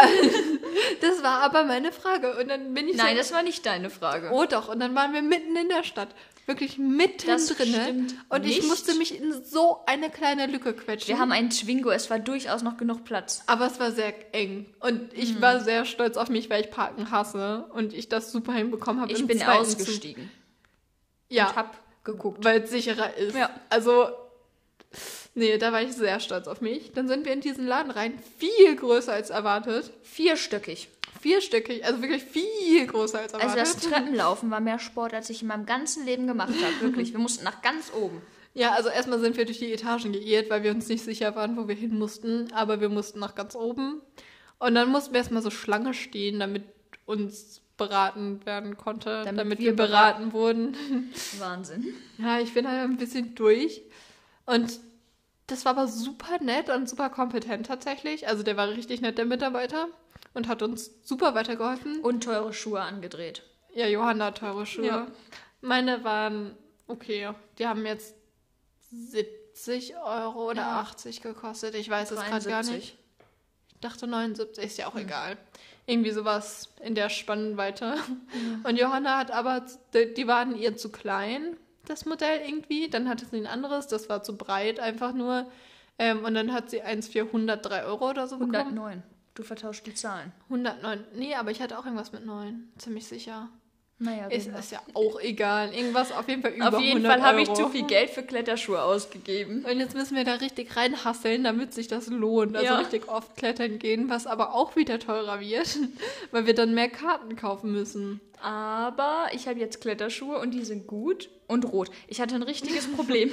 das 1.02 1.22
war 1.22 1.42
aber 1.42 1.64
meine 1.64 1.92
Frage. 1.92 2.38
Und 2.40 2.48
dann 2.50 2.74
bin 2.74 2.88
ich 2.88 2.96
Nein, 2.98 3.12
so, 3.12 3.18
das 3.18 3.32
war 3.32 3.44
nicht 3.44 3.66
deine 3.66 3.90
Frage. 3.92 4.32
oh 4.34 4.46
doch. 4.46 4.68
Und 4.68 4.80
dann 4.80 4.96
waren 4.96 5.14
wir 5.14 5.22
mitten 5.22 5.56
in 5.56 5.70
der 5.70 5.84
Stadt. 5.84 6.10
Wirklich 6.50 6.78
mitten 6.80 7.28
Das 7.28 7.46
drinne. 7.48 7.84
stimmt 7.84 8.16
Und 8.30 8.44
ich 8.46 8.58
nicht. 8.58 8.68
musste 8.68 8.96
mich 8.96 9.16
in 9.22 9.44
so 9.44 9.82
eine 9.86 10.10
kleine 10.10 10.48
Lücke 10.48 10.74
quetschen. 10.74 11.08
Wir 11.08 11.20
haben 11.20 11.32
einen 11.32 11.52
Twingo, 11.52 11.92
es 11.92 12.10
war 12.10 12.18
durchaus 12.18 12.64
noch 12.64 12.76
genug 12.78 13.04
Platz. 13.06 13.44
aber 13.46 13.68
es 13.68 13.80
war 13.80 13.92
sehr 13.92 14.14
eng. 14.34 14.66
Und 14.80 15.14
ich 15.14 15.36
Mhm. 15.36 15.42
war 15.42 15.60
sehr 15.60 15.86
stolz 15.86 16.18
auf 16.18 16.30
mich, 16.30 16.50
weil 16.50 16.62
ich 16.66 16.72
Parken 16.72 17.12
hasse. 17.12 17.66
Und 17.74 17.94
ich 17.94 18.10
das 18.10 18.32
super 18.32 18.54
hinbekommen 18.54 19.00
habe. 19.02 19.12
Ich 19.12 19.26
bin 19.28 19.42
ausgestiegen 19.44 20.24
Zug. 20.24 20.32
Ja. 21.30 21.50
und 21.50 21.56
hab 21.56 21.78
geguckt. 22.04 22.44
weil 22.44 22.62
es 22.64 22.72
sicherer 22.72 23.16
ist. 23.16 23.36
Ja. 23.36 23.52
Also, 23.70 24.08
nee, 25.40 25.58
da 25.58 25.72
war 25.72 25.82
ich 25.82 25.94
sehr 25.94 26.20
stolz 26.20 26.48
auf 26.48 26.62
mich. 26.62 26.92
Dann 26.94 27.08
sind 27.08 27.26
wir 27.26 27.34
in 27.34 27.42
diesen 27.42 27.66
Laden 27.66 27.92
rein, 27.92 28.14
viel 28.38 28.76
größer 28.76 29.14
als 29.14 29.30
erwartet. 29.32 29.92
Vierstöckig. 30.04 30.90
Vierstöckig, 31.22 31.84
also 31.86 32.02
wirklich 32.02 32.24
viel 32.24 32.86
größer 32.88 33.20
als 33.20 33.34
Also 33.34 33.48
erwartet. 33.58 33.76
das 33.76 33.84
Treppenlaufen 33.90 34.52
war 34.52 34.60
mehr 34.62 34.80
Sport, 34.80 35.14
als 35.14 35.30
ich 35.30 35.42
in 35.42 35.48
meinem 35.48 35.66
ganzen 35.66 36.06
Leben 36.06 36.28
gemacht 36.28 36.54
habe. 36.54 36.82
Wirklich. 36.82 37.12
Wir 37.12 37.20
mussten 37.20 37.44
nach 37.44 37.62
ganz 37.62 37.92
oben. 37.94 38.22
ja, 38.54 38.72
also 38.74 38.90
erstmal 38.90 39.20
sind 39.20 39.36
wir 39.38 39.46
durch 39.46 39.60
die 39.60 39.74
Etagen 39.74 40.12
geirrt, 40.14 40.50
weil 40.50 40.64
wir 40.64 40.72
uns 40.72 40.88
nicht 40.88 41.04
sicher 41.04 41.36
waren, 41.36 41.58
wo 41.58 41.68
wir 41.68 41.76
hin 41.76 41.98
mussten. 41.98 42.52
Aber 42.54 42.80
wir 42.80 42.90
mussten 42.90 43.20
nach 43.20 43.36
ganz 43.36 43.56
oben. 43.56 44.02
Und 44.60 44.76
dann 44.76 44.90
mussten 44.90 45.14
wir 45.14 45.20
erstmal 45.20 45.42
so 45.42 45.50
Schlange 45.50 45.94
stehen, 45.94 46.40
damit 46.40 46.64
uns 47.06 47.62
beraten 47.78 48.46
werden 48.46 48.76
konnte, 48.76 49.22
Damit 49.24 49.40
damit, 49.40 49.60
wir 49.60 49.68
wir 49.68 49.76
beraten 49.76 50.34
wurden. 50.34 50.76
Wahnsinn. 51.40 51.94
Ja, 52.18 52.40
ich 52.40 52.54
bin 52.54 52.66
da 52.66 52.84
ein 52.84 52.98
bisschen 52.98 53.36
durch. 53.36 53.82
Und 54.46 54.80
das 55.52 55.66
war 55.66 55.72
aber 55.74 55.88
super 55.88 56.42
nett 56.42 56.70
und 56.70 56.90
super 56.90 57.10
kompetent 57.10 57.68
tatsächlich. 57.68 58.28
Also 58.28 58.44
der 58.44 58.58
war 58.58 58.70
richtig 58.70 59.02
nett, 59.02 59.18
der 59.18 59.26
Mitarbeiter. 59.26 59.88
Und 60.34 60.48
hat 60.48 60.62
uns 60.62 60.92
super 61.04 61.34
weitergeholfen. 61.34 62.02
Und 62.02 62.24
teure 62.24 62.54
Schuhe 62.54 62.82
angedreht. 62.82 63.44
Ja, 63.74 63.88
Johanna 63.88 64.26
hat 64.26 64.38
teure 64.38 64.66
Schuhe. 64.66 64.86
Ja. 64.86 65.08
Meine 65.62 66.04
waren 66.04 66.56
okay. 66.88 67.32
Die 67.58 67.68
haben 67.68 67.86
jetzt 67.86 68.14
70 68.92 69.96
Euro 69.98 70.50
oder 70.50 70.62
Ja. 70.62 70.80
80 70.82 71.22
gekostet. 71.22 71.74
Ich 71.76 71.90
weiß 71.90 72.12
es 72.12 72.20
gerade 72.20 72.46
gar 72.48 72.64
73. 72.64 72.76
nicht. 72.76 72.98
Ich 73.74 73.80
dachte 73.80 74.08
79, 74.08 74.64
ist 74.64 74.78
ja 74.78 74.88
auch 74.88 74.96
egal. 74.96 75.38
Irgendwie 75.86 76.12
sowas 76.12 76.70
in 76.84 76.94
der 76.94 77.10
Spannweite. 77.10 77.96
Und 78.64 78.78
Johanna 78.78 79.18
hat 79.18 79.32
aber, 79.32 79.66
die 79.94 80.28
waren 80.28 80.56
ihr 80.56 80.78
zu 80.78 80.92
klein, 80.92 81.58
das 81.90 82.06
Modell 82.06 82.42
irgendwie. 82.46 82.90
Dann 82.90 83.10
hatte 83.10 83.26
sie 83.26 83.38
ein 83.38 83.48
anderes, 83.48 83.88
das 83.88 84.10
war 84.10 84.24
zu 84.24 84.38
breit 84.38 84.80
einfach 84.80 85.14
nur. 85.14 85.48
Ähm, 85.98 86.24
und 86.24 86.34
dann 86.34 86.54
hat 86.54 86.70
sie 86.70 86.82
eins 86.82 87.08
für 87.10 87.22
103 87.22 87.84
Euro 87.84 88.10
oder 88.10 88.28
so 88.28 88.38
bekommen. 88.38 88.56
109. 88.56 89.04
Du 89.36 89.44
vertauscht 89.44 89.86
die 89.86 89.94
Zahlen. 89.94 90.32
109. 90.50 91.04
Nee, 91.16 91.36
aber 91.36 91.52
ich 91.52 91.62
hatte 91.62 91.78
auch 91.78 91.86
irgendwas 91.86 92.12
mit 92.12 92.26
9. 92.26 92.72
Ziemlich 92.78 93.08
sicher. 93.08 93.50
Naja, 94.02 94.28
Ist, 94.28 94.48
ist 94.48 94.72
ja 94.72 94.82
auch 94.94 95.20
egal. 95.20 95.74
Irgendwas 95.74 96.14
auf 96.14 96.30
jeden 96.30 96.42
Fall 96.42 96.52
über 96.54 96.70
Auf 96.70 96.80
jeden 96.80 97.06
100 97.06 97.12
Fall 97.12 97.22
habe 97.22 97.42
ich 97.42 97.54
zu 97.54 97.68
viel 97.68 97.86
Geld 97.86 98.10
für 98.10 98.24
Kletterschuhe 98.24 98.82
ausgegeben. 98.82 99.66
Und 99.70 99.78
jetzt 99.78 99.94
müssen 99.94 100.16
wir 100.16 100.24
da 100.24 100.36
richtig 100.36 100.78
reinhasseln, 100.78 101.44
damit 101.44 101.74
sich 101.74 101.90
das 101.90 102.08
lohnt. 102.08 102.56
Also 102.56 102.66
Ja. 102.66 102.78
richtig 102.80 103.10
oft 103.10 103.36
klettern 103.36 103.78
gehen, 103.78 104.10
was 104.10 104.26
aber 104.26 104.54
auch 104.56 104.78
wieder 104.78 105.00
teurer 105.00 105.42
wird, 105.42 105.78
weil 106.32 106.46
wir 106.46 106.56
dann 106.56 106.74
mehr 106.74 106.88
Karten 106.88 107.36
kaufen 107.36 107.74
müssen. 107.74 108.22
Aber 108.42 109.26
ich 109.34 109.50
habe 109.50 109.60
jetzt 109.60 109.82
Kletterschuhe 109.82 110.40
und 110.40 110.52
die 110.52 110.64
sind 110.64 110.88
gut 110.88 111.30
und 111.50 111.66
rot. 111.66 111.92
Ich 112.08 112.22
hatte 112.22 112.36
ein 112.36 112.44
richtiges 112.44 112.88
Problem. 112.96 113.32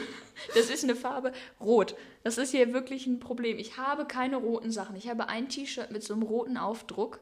Das 0.55 0.71
ist 0.71 0.83
eine 0.83 0.97
Farbe 0.97 1.33
rot. 1.61 1.95
Das 2.25 2.39
ist 2.39 2.51
hier 2.51 2.73
wirklich 2.73 3.07
ein 3.07 3.21
Problem. 3.21 3.59
Ich 3.59 3.77
habe 3.77 4.07
keine 4.07 4.37
roten 4.37 4.73
Sachen. 4.73 4.97
Ich 4.97 5.09
habe 5.09 5.29
ein 5.29 5.49
T-Shirt 5.49 5.93
mit 5.93 6.03
so 6.03 6.15
einem 6.15 6.23
roten 6.25 6.57
Aufdruck. 6.57 7.21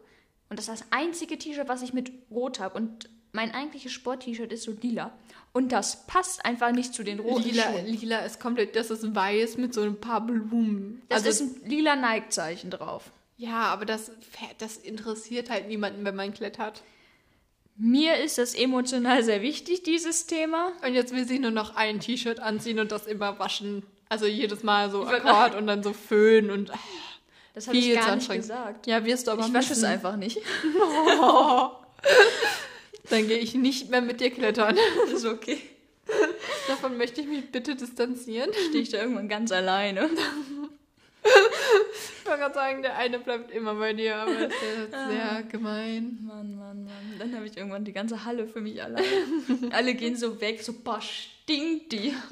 Und 0.49 0.59
das 0.59 0.69
ist 0.69 0.81
das 0.81 0.87
einzige 0.91 1.37
T-Shirt, 1.37 1.69
was 1.69 1.83
ich 1.83 1.93
mit 1.93 2.13
rot 2.31 2.61
habe. 2.61 2.79
Und 2.79 3.11
mein 3.33 3.53
eigentliches 3.53 3.93
Sport-T-Shirt 3.93 4.53
ist 4.53 4.63
so 4.63 4.73
lila. 4.81 5.13
Und 5.53 5.73
das 5.73 6.07
passt 6.07 6.45
einfach 6.45 6.71
nicht 6.71 6.95
zu 6.95 7.03
den 7.03 7.19
roten 7.19 7.43
Lila, 7.43 7.65
Schuhen. 7.65 7.87
lila 7.87 8.19
ist 8.21 8.39
komplett, 8.41 8.77
das 8.77 8.91
ist 8.91 9.15
weiß 9.15 9.57
mit 9.57 9.75
so 9.75 9.83
ein 9.83 10.01
paar 10.01 10.21
Blumen. 10.25 11.03
Das 11.09 11.25
also, 11.25 11.45
ist 11.45 11.65
ein 11.65 11.69
lila 11.69 11.97
Nike-Zeichen 11.97 12.71
drauf. 12.71 13.11
ja, 13.37 13.63
aber 13.63 13.85
das, 13.85 14.13
das 14.59 14.77
interessiert 14.77 15.51
halt 15.51 15.67
niemanden, 15.67 16.05
wenn 16.05 16.15
man 16.15 16.33
klettert. 16.33 16.83
Mir 17.77 18.17
ist 18.19 18.39
das 18.39 18.55
emotional 18.55 19.23
sehr 19.25 19.43
wichtig, 19.43 19.83
dieses 19.83 20.27
Thema. 20.27 20.73
Und 20.87 20.95
jetzt 20.95 21.13
will 21.15 21.27
sie 21.27 21.39
nur 21.41 21.51
noch 21.51 21.75
ein 21.75 22.01
T-Shirt 22.01 22.39
anziehen 22.39 22.79
und 22.79 22.93
das 22.93 23.07
immer 23.07 23.39
waschen. 23.39 23.83
Also 24.09 24.27
jedes 24.27 24.63
Mal 24.63 24.91
so 24.91 25.05
Akkord 25.05 25.57
und 25.57 25.67
dann 25.67 25.83
so 25.83 25.93
föhnen 25.93 26.51
und 26.51 26.71
Das 27.55 27.67
habe 27.67 27.77
ich 27.77 27.95
gar 27.95 28.15
nicht 28.15 28.31
gesagt. 28.31 28.87
Ja, 28.87 29.05
wirst 29.05 29.27
du 29.27 29.33
aber 29.33 29.47
Ich 29.47 29.53
wasche 29.53 29.73
es 29.73 29.83
einfach 29.83 30.17
nicht. 30.17 30.39
Dann 33.11 33.29
gehe 33.29 33.39
ich 33.39 33.55
nicht 33.55 33.91
mehr 33.91 34.01
mit 34.01 34.21
dir 34.21 34.31
klettern. 34.31 34.77
Das 35.05 35.13
ist 35.21 35.27
okay. 35.27 35.59
Davon 36.69 36.97
möchte 36.97 37.21
ich 37.21 37.27
mich 37.27 37.51
bitte 37.51 37.75
distanzieren. 37.77 38.51
Stehe 38.69 38.83
ich 38.83 38.91
da 38.91 38.99
irgendwann 38.99 39.29
ganz 39.29 39.53
alleine. 39.53 40.11
Ich 41.25 42.27
wollte 42.27 42.41
gerade 42.41 42.55
sagen, 42.55 42.83
der 42.83 42.97
eine 42.97 43.19
bleibt 43.19 43.51
immer 43.51 43.75
bei 43.75 43.93
dir, 43.93 44.17
aber 44.17 44.35
das 44.35 44.53
ist 44.53 44.93
ja 44.93 45.09
sehr 45.11 45.43
gemein. 45.45 46.19
Mann, 46.23 46.57
Mann, 46.57 46.85
Mann. 46.85 47.17
Dann 47.19 47.35
habe 47.35 47.47
ich 47.47 47.57
irgendwann 47.57 47.85
die 47.85 47.93
ganze 47.93 48.25
Halle 48.25 48.47
für 48.47 48.61
mich 48.61 48.83
allein. 48.83 49.05
Alle 49.73 49.95
gehen 49.95 50.17
so 50.17 50.41
weg, 50.41 50.63
so 50.63 50.73
boah, 50.73 51.01
stinkt 51.01 51.93
die. 51.93 52.15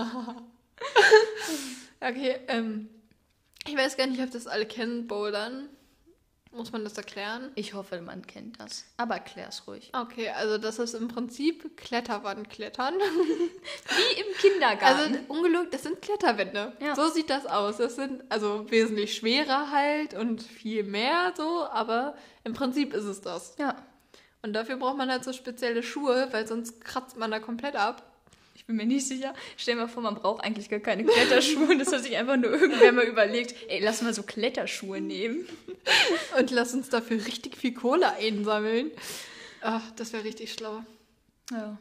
Okay, 2.00 2.40
ähm, 2.48 2.88
ich 3.64 3.76
weiß 3.76 3.96
gar 3.96 4.08
nicht, 4.08 4.20
ob 4.20 4.32
das 4.32 4.48
alle 4.48 4.66
kennen, 4.66 5.06
Bouldern. 5.06 5.68
Muss 6.54 6.70
man 6.70 6.84
das 6.84 6.96
erklären? 6.98 7.50
Ich 7.54 7.72
hoffe, 7.72 8.00
man 8.02 8.26
kennt 8.26 8.60
das. 8.60 8.84
Aber 8.98 9.18
klär's 9.18 9.66
ruhig. 9.66 9.90
Okay, 9.94 10.28
also 10.30 10.58
das 10.58 10.78
ist 10.78 10.94
im 10.94 11.08
Prinzip 11.08 11.76
Kletterwandklettern. 11.78 12.94
Wie 12.98 14.20
im 14.20 14.36
Kindergarten. 14.38 15.14
Also 15.14 15.18
ungelogen, 15.28 15.70
das 15.70 15.82
sind 15.82 16.02
Kletterwände. 16.02 16.72
Ja. 16.80 16.94
So 16.94 17.08
sieht 17.08 17.30
das 17.30 17.46
aus. 17.46 17.78
Das 17.78 17.96
sind 17.96 18.22
also 18.28 18.70
wesentlich 18.70 19.14
schwerer 19.16 19.70
halt 19.70 20.12
und 20.14 20.42
viel 20.42 20.84
mehr 20.84 21.32
so, 21.36 21.64
aber 21.66 22.14
im 22.44 22.52
Prinzip 22.52 22.92
ist 22.92 23.04
es 23.04 23.20
das. 23.20 23.56
ja. 23.58 23.76
Und 24.44 24.54
dafür 24.54 24.76
braucht 24.76 24.96
man 24.96 25.08
halt 25.08 25.22
so 25.22 25.32
spezielle 25.32 25.84
Schuhe, 25.84 26.26
weil 26.32 26.48
sonst 26.48 26.80
kratzt 26.84 27.16
man 27.16 27.30
da 27.30 27.38
komplett 27.38 27.76
ab. 27.76 28.11
Ich 28.62 28.66
bin 28.68 28.76
mir 28.76 28.86
nicht 28.86 29.08
sicher. 29.08 29.34
Stell 29.56 29.74
dir 29.74 29.80
mal 29.80 29.88
vor, 29.88 30.04
man 30.04 30.14
braucht 30.14 30.44
eigentlich 30.44 30.68
gar 30.68 30.78
keine 30.78 31.04
Kletterschuhe. 31.04 31.66
Und 31.66 31.80
das 31.80 31.92
hat 31.92 32.04
sich 32.04 32.16
einfach 32.16 32.36
nur 32.36 32.52
irgendwer 32.52 32.92
mal 32.92 33.04
überlegt. 33.04 33.56
Ey, 33.68 33.80
lass 33.82 34.02
mal 34.02 34.14
so 34.14 34.22
Kletterschuhe 34.22 35.00
nehmen. 35.00 35.48
Und 36.38 36.52
lass 36.52 36.72
uns 36.72 36.88
dafür 36.88 37.26
richtig 37.26 37.56
viel 37.56 37.74
Kohle 37.74 38.12
einsammeln. 38.12 38.92
Ach, 39.62 39.82
das 39.96 40.12
wäre 40.12 40.22
richtig 40.22 40.52
schlau. 40.52 40.84
Ja. 41.50 41.76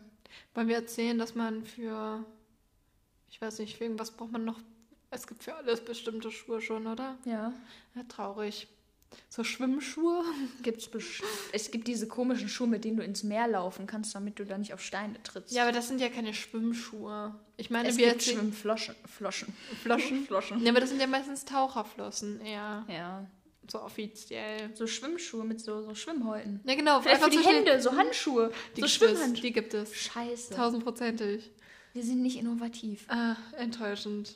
Wollen 0.56 0.70
wir 0.70 0.76
erzählen, 0.76 1.20
dass 1.20 1.36
man 1.36 1.64
für, 1.64 2.26
ich 3.30 3.40
weiß 3.40 3.60
nicht, 3.60 3.78
für 3.78 3.84
irgendwas 3.84 4.10
braucht 4.10 4.32
man 4.32 4.44
noch, 4.44 4.60
es 5.12 5.28
gibt 5.28 5.44
für 5.44 5.54
alles 5.54 5.82
bestimmte 5.82 6.32
Schuhe 6.32 6.62
schon, 6.62 6.88
oder? 6.88 7.16
Ja. 7.26 7.54
Ja, 7.94 8.04
traurig. 8.08 8.68
So 9.30 9.44
Schwimmschuhe. 9.44 10.24
Gibt's 10.64 10.90
es 11.52 11.72
gibt 11.72 11.88
diese 11.88 12.08
komischen 12.08 12.50
Schuhe, 12.50 12.68
mit 12.68 12.84
denen 12.84 12.98
du 12.98 13.04
ins 13.04 13.24
Meer 13.24 13.48
laufen 13.48 13.88
kannst, 13.88 14.14
damit 14.16 14.40
du 14.40 14.46
da 14.46 14.58
nicht 14.58 14.74
auf 14.74 14.82
Steine 14.82 15.22
trittst. 15.24 15.54
Ja, 15.54 15.64
aber 15.64 15.72
das 15.72 15.88
sind 15.88 16.02
ja 16.02 16.10
keine 16.10 16.34
Schwimmschuhe. 16.34 17.34
Ich 17.58 17.70
meine, 17.70 17.90
es 17.90 17.98
wir 17.98 18.10
gibt 18.10 18.24
Schwimmfloschen. 18.24 18.96
Floschen. 19.06 19.54
Floschen. 19.82 20.26
Floschen. 20.28 20.64
Ja, 20.64 20.72
aber 20.72 20.80
das 20.80 20.90
sind 20.90 21.00
ja 21.00 21.08
meistens 21.08 21.46
Taucherflossen 21.46 22.42
eher. 22.42 22.86
Ja. 22.90 23.28
So 23.72 23.82
offiziell. 23.82 24.76
So 24.76 24.88
Schwimmschuhe 24.88 25.46
mit 25.46 25.62
so, 25.62 25.82
so 25.82 25.96
Schwimmhäuten. 25.96 26.60
Ja, 26.66 26.76
genau. 26.76 27.00
Vielleicht 27.02 27.24
für 27.24 27.30
die 27.30 27.38
so 27.38 27.50
Hände, 27.50 27.82
so 27.82 27.96
Handschuhe. 27.96 28.52
Die 28.76 28.82
so 28.82 28.82
gibt 28.82 28.86
es. 28.86 28.92
Schwimmhandschuhe. 28.94 29.42
Die 29.42 29.54
gibt 29.54 29.74
es. 29.74 29.96
Scheiße. 29.96 30.54
Tausendprozentig. 30.56 31.52
Wir 31.94 32.04
sind 32.04 32.22
nicht 32.22 32.38
innovativ. 32.38 33.06
Ah, 33.10 33.36
enttäuschend. 33.58 34.36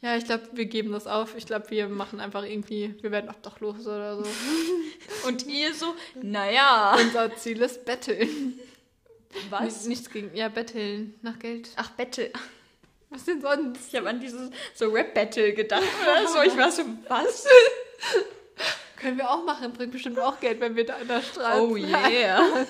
Ja, 0.00 0.16
ich 0.16 0.24
glaube, 0.24 0.48
wir 0.52 0.66
geben 0.66 0.92
das 0.92 1.08
auf. 1.08 1.36
Ich 1.36 1.46
glaube, 1.46 1.70
wir 1.70 1.88
machen 1.88 2.20
einfach 2.20 2.44
irgendwie, 2.44 2.94
wir 3.00 3.10
werden 3.10 3.28
obdachlos 3.28 3.84
oder 3.86 4.22
so. 4.22 4.30
Und 5.26 5.46
ihr 5.46 5.74
so, 5.74 5.94
naja. 6.22 6.96
Unser 7.00 7.34
Ziel 7.36 7.60
ist 7.62 7.84
betteln. 7.84 8.60
Was? 9.50 9.86
Nichts 9.86 10.08
gegen, 10.08 10.34
ja, 10.36 10.48
betteln. 10.48 11.14
Nach 11.22 11.38
Geld. 11.38 11.70
Ach, 11.76 11.90
Battle. 11.90 12.30
Was 13.10 13.24
denn 13.24 13.40
sonst? 13.40 13.88
Ich 13.88 13.96
habe 13.96 14.08
an 14.08 14.20
dieses 14.20 14.50
so 14.74 14.88
Rap-Battle 14.90 15.54
gedacht 15.54 15.82
oder 16.02 16.28
so. 16.32 16.42
Ich 16.42 16.56
war 16.56 16.70
so, 16.70 16.82
was? 17.08 17.46
Können 18.96 19.16
wir 19.16 19.30
auch 19.30 19.44
machen. 19.44 19.72
Bringt 19.72 19.92
bestimmt 19.92 20.18
auch 20.18 20.38
Geld, 20.38 20.60
wenn 20.60 20.76
wir 20.76 20.86
da 20.86 20.96
in 20.96 21.08
der 21.08 21.22
Straße. 21.22 21.60
Oh 21.60 21.76
yeah. 21.76 22.66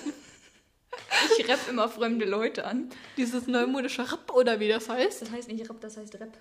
Ich 1.37 1.49
rapp 1.49 1.59
immer 1.69 1.89
fremde 1.89 2.25
Leute 2.25 2.65
an. 2.65 2.89
Dieses 3.17 3.47
neumodische 3.47 4.11
Rap 4.11 4.31
oder 4.33 4.59
wie 4.59 4.67
das 4.67 4.89
heißt. 4.89 5.21
Das 5.21 5.31
heißt 5.31 5.47
nicht 5.47 5.69
Rap, 5.69 5.81
das 5.81 5.97
heißt 5.97 6.15
Rap. 6.15 6.37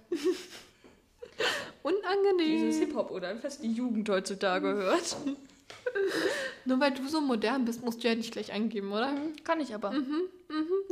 Unangenehm. 1.83 2.59
Dieses 2.59 2.81
Hip-Hop 2.81 3.11
oder 3.11 3.43
was 3.43 3.61
die 3.61 3.73
Jugend 3.73 4.09
heutzutage 4.09 4.69
hört. 4.69 5.17
Nur 6.65 6.81
weil 6.81 6.93
du 6.93 7.07
so 7.09 7.21
modern 7.21 7.65
bist, 7.65 7.85
musst 7.85 8.03
du 8.03 8.09
ja 8.09 8.15
nicht 8.15 8.33
gleich 8.33 8.53
angeben, 8.53 8.93
oder? 8.93 9.15
Kann 9.45 9.61
ich 9.61 9.75
aber. 9.75 9.91
Mhm, 9.91 10.29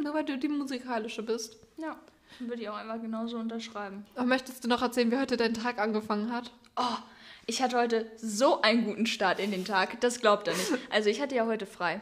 nur 0.02 0.14
weil 0.14 0.24
du 0.24 0.38
die 0.38 0.48
musikalische 0.48 1.22
bist. 1.22 1.56
Ja. 1.76 1.98
Würde 2.38 2.62
ich 2.62 2.68
auch 2.68 2.76
einfach 2.76 3.00
genauso 3.00 3.38
unterschreiben. 3.38 4.04
Aber 4.14 4.26
möchtest 4.26 4.64
du 4.64 4.68
noch 4.68 4.82
erzählen, 4.82 5.10
wie 5.10 5.18
heute 5.18 5.36
dein 5.36 5.54
Tag 5.54 5.78
angefangen 5.78 6.32
hat? 6.32 6.50
Oh, 6.76 6.96
ich 7.46 7.62
hatte 7.62 7.78
heute 7.78 8.10
so 8.16 8.60
einen 8.62 8.84
guten 8.84 9.06
Start 9.06 9.38
in 9.38 9.50
den 9.50 9.64
Tag. 9.64 10.00
Das 10.00 10.20
glaubt 10.20 10.48
er 10.48 10.54
nicht. 10.54 10.72
Also 10.90 11.08
ich 11.08 11.20
hatte 11.20 11.34
ja 11.34 11.46
heute 11.46 11.66
frei. 11.66 12.00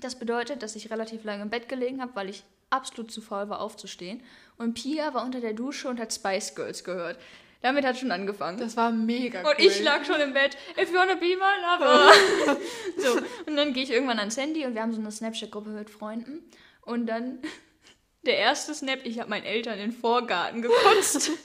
Das 0.00 0.18
bedeutet, 0.18 0.62
dass 0.62 0.76
ich 0.76 0.90
relativ 0.90 1.24
lange 1.24 1.42
im 1.42 1.50
Bett 1.50 1.68
gelegen 1.68 2.00
habe, 2.00 2.14
weil 2.14 2.28
ich 2.30 2.44
absolut 2.70 3.10
zu 3.10 3.20
faul 3.20 3.48
war 3.48 3.60
aufzustehen. 3.60 4.22
Und 4.56 4.74
Pia 4.74 5.12
war 5.14 5.24
unter 5.24 5.40
der 5.40 5.52
Dusche 5.52 5.88
und 5.88 6.00
hat 6.00 6.12
Spice 6.12 6.54
Girls 6.54 6.84
gehört. 6.84 7.18
Damit 7.62 7.84
hat 7.84 7.96
schon 7.96 8.10
angefangen. 8.10 8.58
Das 8.58 8.76
war 8.76 8.90
mega 8.90 9.40
Und 9.40 9.46
cool. 9.46 9.54
ich 9.58 9.82
lag 9.82 10.04
schon 10.04 10.20
im 10.20 10.34
Bett. 10.34 10.56
If 10.76 10.90
you 10.90 10.96
wanna 10.96 11.14
be 11.14 11.36
my 11.36 11.54
lover. 11.62 12.12
so, 12.98 13.18
und 13.46 13.56
dann 13.56 13.72
gehe 13.72 13.84
ich 13.84 13.90
irgendwann 13.90 14.18
ans 14.18 14.36
Handy 14.36 14.66
und 14.66 14.74
wir 14.74 14.82
haben 14.82 14.92
so 14.92 15.00
eine 15.00 15.12
Snapchat-Gruppe 15.12 15.70
mit 15.70 15.88
Freunden. 15.88 16.42
Und 16.82 17.06
dann 17.06 17.38
der 18.26 18.36
erste 18.36 18.74
Snap, 18.74 19.00
ich 19.04 19.20
habe 19.20 19.30
meinen 19.30 19.44
Eltern 19.44 19.74
in 19.74 19.90
den 19.90 19.92
Vorgarten 19.92 20.62
gekotzt. 20.62 21.30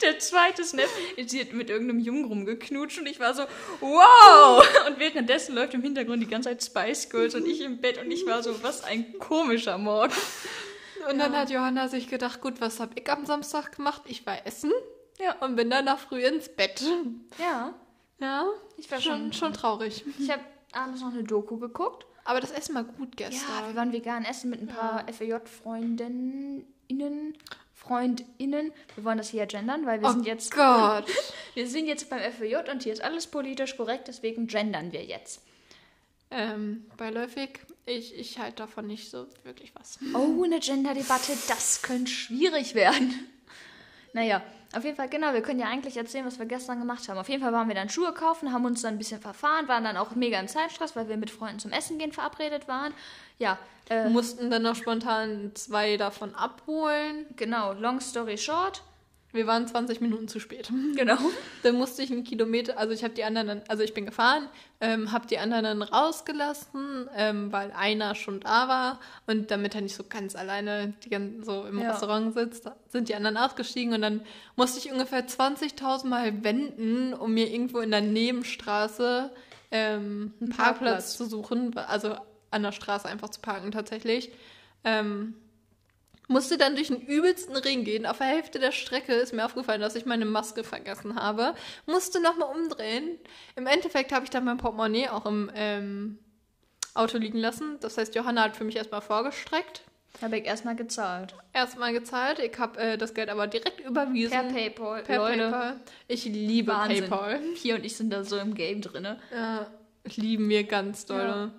Der 0.00 0.20
zweite 0.20 0.62
Snap, 0.62 0.88
sie 1.26 1.40
hat 1.40 1.52
mit 1.52 1.70
irgendeinem 1.70 1.98
Jungen 1.98 2.24
rumgeknutscht 2.26 3.00
und 3.00 3.06
ich 3.06 3.18
war 3.18 3.34
so, 3.34 3.42
wow! 3.80 4.64
Und 4.86 5.00
währenddessen 5.00 5.56
läuft 5.56 5.74
im 5.74 5.82
Hintergrund 5.82 6.22
die 6.22 6.28
ganze 6.28 6.50
Zeit 6.50 6.62
Spice 6.62 7.10
Girls 7.10 7.34
und 7.34 7.46
ich 7.46 7.60
im 7.62 7.80
Bett 7.80 7.98
und 7.98 8.08
ich 8.12 8.24
war 8.24 8.44
so, 8.44 8.62
was 8.62 8.84
ein 8.84 9.18
komischer 9.18 9.76
Morgen. 9.76 10.14
Und 11.10 11.18
dann 11.18 11.36
hat 11.36 11.50
Johanna 11.50 11.88
sich 11.88 12.08
gedacht, 12.08 12.40
gut, 12.40 12.60
was 12.60 12.80
habe 12.80 12.92
ich 12.96 13.10
am 13.10 13.24
Samstag 13.26 13.76
gemacht? 13.76 14.02
Ich 14.06 14.26
war 14.26 14.46
essen 14.46 14.72
Ja. 15.18 15.34
und 15.40 15.56
bin 15.56 15.70
danach 15.70 15.98
früh 15.98 16.24
ins 16.24 16.48
Bett. 16.48 16.82
Ja, 17.38 17.72
Ja, 18.20 18.46
ich 18.76 18.90
war 18.90 19.00
schon, 19.00 19.32
schon. 19.32 19.32
schon 19.32 19.52
traurig. 19.54 20.04
Ich 20.18 20.30
habe 20.30 20.42
abends 20.72 21.00
noch 21.00 21.12
eine 21.12 21.24
Doku 21.24 21.56
geguckt. 21.58 22.04
Aber 22.24 22.40
das 22.40 22.50
Essen 22.50 22.74
war 22.74 22.84
gut 22.84 23.18
Ja, 23.18 23.28
gestern. 23.30 23.68
wir 23.68 23.74
waren 23.76 23.92
vegan 23.92 24.24
essen 24.26 24.50
mit 24.50 24.60
ein 24.60 24.66
paar 24.68 25.06
FAJ-Freundinnen. 25.10 26.66
FreundInnen. 27.74 28.72
Wir 28.96 29.04
wollen 29.04 29.18
das 29.18 29.30
hier 29.30 29.46
gendern, 29.46 29.86
weil 29.86 30.00
wir 30.02 30.08
oh 30.08 30.12
sind 30.12 30.26
jetzt. 30.26 30.50
Gott. 30.54 31.04
Wir 31.54 31.66
sind 31.66 31.86
jetzt 31.86 32.08
beim 32.10 32.20
FAJ 32.20 32.70
und 32.70 32.82
hier 32.84 32.92
ist 32.92 33.02
alles 33.02 33.26
politisch 33.26 33.76
korrekt, 33.76 34.06
deswegen 34.08 34.46
gendern 34.46 34.92
wir 34.92 35.02
jetzt. 35.04 35.42
ähm, 36.30 36.86
beiläufig, 36.96 37.58
ich, 37.88 38.16
ich 38.18 38.38
halte 38.38 38.56
davon 38.56 38.86
nicht 38.86 39.10
so 39.10 39.26
wirklich 39.44 39.72
was. 39.74 39.98
Oh, 40.14 40.42
eine 40.44 40.60
Gender-Debatte, 40.60 41.32
das 41.48 41.82
könnte 41.82 42.10
schwierig 42.10 42.74
werden. 42.74 43.26
Naja, 44.12 44.42
auf 44.74 44.84
jeden 44.84 44.96
Fall, 44.96 45.08
genau, 45.08 45.32
wir 45.32 45.42
können 45.42 45.60
ja 45.60 45.66
eigentlich 45.66 45.96
erzählen, 45.96 46.26
was 46.26 46.38
wir 46.38 46.46
gestern 46.46 46.78
gemacht 46.78 47.08
haben. 47.08 47.18
Auf 47.18 47.28
jeden 47.28 47.42
Fall 47.42 47.52
waren 47.52 47.68
wir 47.68 47.74
dann 47.74 47.88
Schuhe 47.88 48.12
kaufen, 48.12 48.52
haben 48.52 48.64
uns 48.64 48.82
dann 48.82 48.94
ein 48.94 48.98
bisschen 48.98 49.20
verfahren, 49.20 49.68
waren 49.68 49.84
dann 49.84 49.96
auch 49.96 50.14
mega 50.14 50.38
im 50.38 50.48
Zeitstress, 50.48 50.94
weil 50.94 51.08
wir 51.08 51.16
mit 51.16 51.30
Freunden 51.30 51.58
zum 51.58 51.72
Essen 51.72 51.98
gehen 51.98 52.12
verabredet 52.12 52.68
waren. 52.68 52.92
Ja, 53.38 53.58
äh, 53.88 54.08
Mussten 54.08 54.50
dann 54.50 54.62
noch 54.62 54.74
spontan 54.74 55.52
zwei 55.54 55.96
davon 55.96 56.34
abholen. 56.34 57.26
genau, 57.36 57.72
long 57.72 58.00
story 58.00 58.36
short. 58.36 58.82
Wir 59.38 59.46
waren 59.46 59.66
20 59.68 60.00
Minuten 60.00 60.26
zu 60.28 60.40
spät. 60.40 60.68
Genau. 60.96 61.16
Dann 61.62 61.76
musste 61.76 62.02
ich 62.02 62.10
einen 62.10 62.24
Kilometer, 62.24 62.76
also 62.76 62.92
ich 62.92 63.04
habe 63.04 63.14
die 63.14 63.22
anderen, 63.22 63.46
dann, 63.46 63.62
also 63.68 63.84
ich 63.84 63.94
bin 63.94 64.04
gefahren, 64.04 64.48
ähm, 64.80 65.12
habe 65.12 65.26
die 65.28 65.38
anderen 65.38 65.62
dann 65.64 65.82
rausgelassen, 65.82 67.08
ähm, 67.16 67.52
weil 67.52 67.70
einer 67.72 68.14
schon 68.16 68.40
da 68.40 68.68
war 68.68 69.00
und 69.26 69.50
damit 69.50 69.74
er 69.76 69.80
nicht 69.80 69.94
so 69.94 70.02
ganz 70.08 70.34
alleine 70.36 70.92
die 71.04 71.08
gan- 71.10 71.42
so 71.44 71.64
im 71.66 71.78
Ja. 71.80 71.92
Restaurant 71.92 72.34
sitzt, 72.34 72.68
sind 72.88 73.08
die 73.08 73.14
anderen 73.14 73.36
ausgestiegen 73.36 73.94
und 73.94 74.02
dann 74.02 74.20
musste 74.56 74.78
ich 74.80 74.90
ungefähr 74.92 75.26
20.000 75.26 76.06
Mal 76.08 76.42
wenden, 76.44 77.14
um 77.14 77.32
mir 77.32 77.48
irgendwo 77.50 77.78
in 77.78 77.90
der 77.92 78.00
Nebenstraße 78.00 79.30
ähm, 79.70 79.90
einen 79.90 80.34
Einen 80.40 80.50
Parkplatz 80.50 80.76
Parkplatz. 80.90 81.16
zu 81.16 81.26
suchen, 81.26 81.76
also 81.76 82.16
an 82.50 82.62
der 82.62 82.72
Straße 82.72 83.06
einfach 83.08 83.28
zu 83.28 83.40
parken 83.40 83.70
tatsächlich. 83.70 84.32
Ähm, 84.84 85.34
musste 86.28 86.58
dann 86.58 86.76
durch 86.76 86.88
den 86.88 87.00
übelsten 87.00 87.56
Ring 87.56 87.84
gehen. 87.84 88.06
Auf 88.06 88.18
der 88.18 88.28
Hälfte 88.28 88.58
der 88.58 88.72
Strecke 88.72 89.14
ist 89.14 89.32
mir 89.32 89.44
aufgefallen, 89.44 89.80
dass 89.80 89.96
ich 89.96 90.06
meine 90.06 90.26
Maske 90.26 90.62
vergessen 90.62 91.16
habe. 91.16 91.54
Musste 91.86 92.20
nochmal 92.20 92.54
umdrehen. 92.54 93.18
Im 93.56 93.66
Endeffekt 93.66 94.12
habe 94.12 94.24
ich 94.24 94.30
dann 94.30 94.44
mein 94.44 94.58
Portemonnaie 94.58 95.08
auch 95.08 95.26
im 95.26 95.50
ähm, 95.54 96.18
Auto 96.94 97.18
liegen 97.18 97.38
lassen. 97.38 97.78
Das 97.80 97.96
heißt, 97.98 98.14
Johanna 98.14 98.44
hat 98.44 98.56
für 98.56 98.64
mich 98.64 98.76
erstmal 98.76 99.00
vorgestreckt. 99.00 99.82
Habe 100.20 100.38
ich 100.38 100.46
erstmal 100.46 100.74
gezahlt. 100.74 101.34
Erstmal 101.52 101.92
gezahlt. 101.92 102.40
Ich 102.40 102.58
habe 102.58 102.78
äh, 102.78 102.98
das 102.98 103.14
Geld 103.14 103.28
aber 103.28 103.46
direkt 103.46 103.80
überwiesen. 103.80 104.32
Per 104.32 104.42
PayPal. 104.44 105.02
Per 105.02 105.16
Leute, 105.16 105.38
PayPal. 105.38 105.80
Ich 106.08 106.24
liebe 106.24 106.72
Wahnsinn. 106.72 107.08
PayPal. 107.08 107.40
Pia 107.54 107.76
und 107.76 107.84
ich 107.84 107.96
sind 107.96 108.10
da 108.10 108.24
so 108.24 108.36
im 108.38 108.54
Game 108.54 108.80
drin. 108.80 109.16
Ja, 109.32 109.66
lieben 110.16 110.48
wir 110.48 110.64
ganz 110.64 111.06
doll. 111.06 111.20
Ja. 111.20 111.50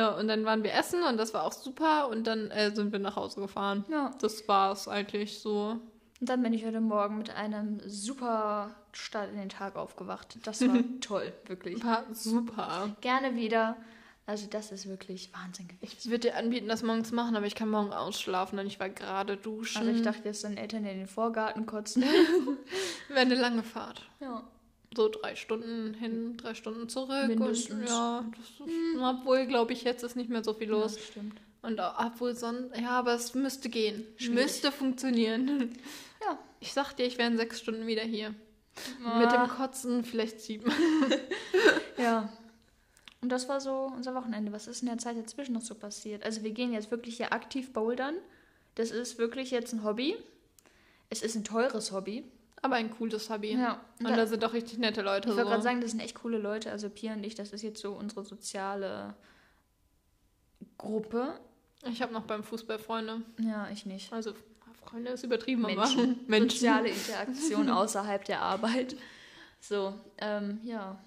Und 0.00 0.28
dann 0.28 0.44
waren 0.44 0.62
wir 0.62 0.72
essen 0.72 1.02
und 1.02 1.16
das 1.16 1.34
war 1.34 1.44
auch 1.44 1.52
super 1.52 2.08
und 2.08 2.26
dann 2.26 2.50
äh, 2.50 2.74
sind 2.74 2.92
wir 2.92 2.98
nach 2.98 3.16
Hause 3.16 3.40
gefahren. 3.40 3.84
Ja. 3.90 4.10
Das 4.20 4.46
war's 4.48 4.88
eigentlich 4.88 5.38
so. 5.38 5.78
Und 6.20 6.28
dann 6.28 6.42
bin 6.42 6.52
ich 6.52 6.64
heute 6.64 6.80
Morgen 6.80 7.18
mit 7.18 7.30
einem 7.30 7.80
super 7.86 8.74
Start 8.92 9.30
in 9.30 9.36
den 9.36 9.48
Tag 9.48 9.76
aufgewacht. 9.76 10.38
Das 10.44 10.60
war 10.60 10.78
toll, 11.00 11.32
wirklich. 11.46 11.84
War 11.84 12.04
super. 12.12 12.94
Gerne 13.00 13.34
wieder. 13.34 13.76
Also 14.24 14.46
das 14.48 14.70
ist 14.70 14.88
wirklich 14.88 15.32
Wahnsinn 15.34 15.66
gewesen. 15.66 15.96
Ich 15.98 16.06
würde 16.06 16.28
dir 16.28 16.36
anbieten, 16.36 16.68
das 16.68 16.84
morgens 16.84 17.08
zu 17.08 17.14
machen, 17.14 17.34
aber 17.34 17.46
ich 17.46 17.56
kann 17.56 17.68
morgen 17.68 17.92
ausschlafen, 17.92 18.56
denn 18.56 18.68
ich 18.68 18.78
war 18.78 18.88
gerade 18.88 19.36
duschen. 19.36 19.78
Also 19.78 19.90
ich 19.90 20.02
dachte 20.02 20.22
jetzt 20.24 20.44
deinen 20.44 20.58
Eltern 20.58 20.84
in 20.84 20.98
den 20.98 21.08
Vorgarten 21.08 21.66
kotzen. 21.66 22.02
wäre 23.08 23.20
eine 23.20 23.34
lange 23.34 23.62
Fahrt. 23.62 24.08
ja. 24.20 24.44
So 24.94 25.08
drei 25.08 25.34
Stunden 25.36 25.94
hin, 25.94 26.36
drei 26.36 26.54
Stunden 26.54 26.88
zurück. 26.88 27.28
Mindestens. 27.28 27.72
Und, 27.72 27.88
ja, 27.88 28.24
das 28.36 28.68
ist, 28.68 29.00
obwohl, 29.00 29.46
glaube 29.46 29.72
ich, 29.72 29.84
jetzt 29.84 30.02
ist 30.02 30.16
nicht 30.16 30.30
mehr 30.30 30.44
so 30.44 30.52
viel 30.54 30.68
los. 30.68 30.94
Das 30.94 31.04
stimmt. 31.04 31.40
Und 31.62 31.80
obwohl 31.80 32.34
sonst, 32.34 32.76
ja, 32.76 32.90
aber 32.90 33.14
es 33.14 33.34
müsste 33.34 33.68
gehen. 33.68 34.04
Schwierig. 34.16 34.34
Müsste 34.34 34.72
funktionieren. 34.72 35.78
Ja. 36.24 36.38
Ich 36.60 36.72
sag 36.72 36.92
dir, 36.92 37.04
ich 37.04 37.18
wäre 37.18 37.28
in 37.28 37.36
sechs 37.36 37.58
Stunden 37.58 37.88
wieder 37.88 38.02
hier. 38.02 38.32
Ah. 39.04 39.18
Mit 39.18 39.32
dem 39.32 39.48
Kotzen 39.48 40.04
vielleicht 40.04 40.40
sieben. 40.40 40.70
Ja. 41.98 42.32
Und 43.20 43.28
das 43.28 43.48
war 43.48 43.60
so 43.60 43.92
unser 43.94 44.14
Wochenende. 44.14 44.52
Was 44.52 44.68
ist 44.68 44.82
in 44.82 44.88
der 44.88 44.98
Zeit 44.98 45.16
dazwischen 45.16 45.52
noch 45.52 45.62
so 45.62 45.74
passiert? 45.74 46.24
Also 46.24 46.44
wir 46.44 46.52
gehen 46.52 46.72
jetzt 46.72 46.92
wirklich 46.92 47.16
hier 47.16 47.32
aktiv 47.32 47.72
bouldern. 47.72 48.14
Das 48.76 48.90
ist 48.90 49.18
wirklich 49.18 49.50
jetzt 49.50 49.72
ein 49.72 49.82
Hobby. 49.84 50.16
Es 51.10 51.22
ist 51.22 51.34
ein 51.34 51.44
teures 51.44 51.92
Hobby. 51.92 52.24
Aber 52.62 52.76
ein 52.76 52.90
cooles 52.90 53.28
Hobby. 53.28 53.54
Ja. 53.54 53.80
Und 53.98 54.16
da 54.16 54.26
sind 54.26 54.42
doch 54.42 54.52
richtig 54.52 54.78
nette 54.78 55.02
Leute. 55.02 55.28
Ich 55.28 55.34
wollte 55.34 55.42
so. 55.42 55.50
gerade 55.50 55.62
sagen, 55.62 55.80
das 55.80 55.90
sind 55.90 56.00
echt 56.00 56.14
coole 56.14 56.38
Leute. 56.38 56.70
Also 56.70 56.88
Pia 56.88 57.12
und 57.12 57.24
ich, 57.24 57.34
das 57.34 57.52
ist 57.52 57.62
jetzt 57.62 57.82
so 57.82 57.92
unsere 57.92 58.24
soziale 58.24 59.14
Gruppe. 60.78 61.40
Ich 61.90 62.00
habe 62.00 62.12
noch 62.12 62.22
beim 62.22 62.44
Fußball 62.44 62.78
Freunde. 62.78 63.22
Ja, 63.40 63.68
ich 63.70 63.84
nicht. 63.84 64.12
Also 64.12 64.32
Freunde 64.84 65.10
ist 65.10 65.24
übertrieben, 65.24 65.64
aber 65.64 65.74
Menschen. 65.74 66.20
Menschen. 66.28 66.50
Soziale 66.50 66.88
Interaktion 66.88 67.70
außerhalb 67.70 68.24
der 68.24 68.40
Arbeit. 68.40 68.96
So, 69.58 69.94
ähm, 70.18 70.60
ja. 70.62 70.98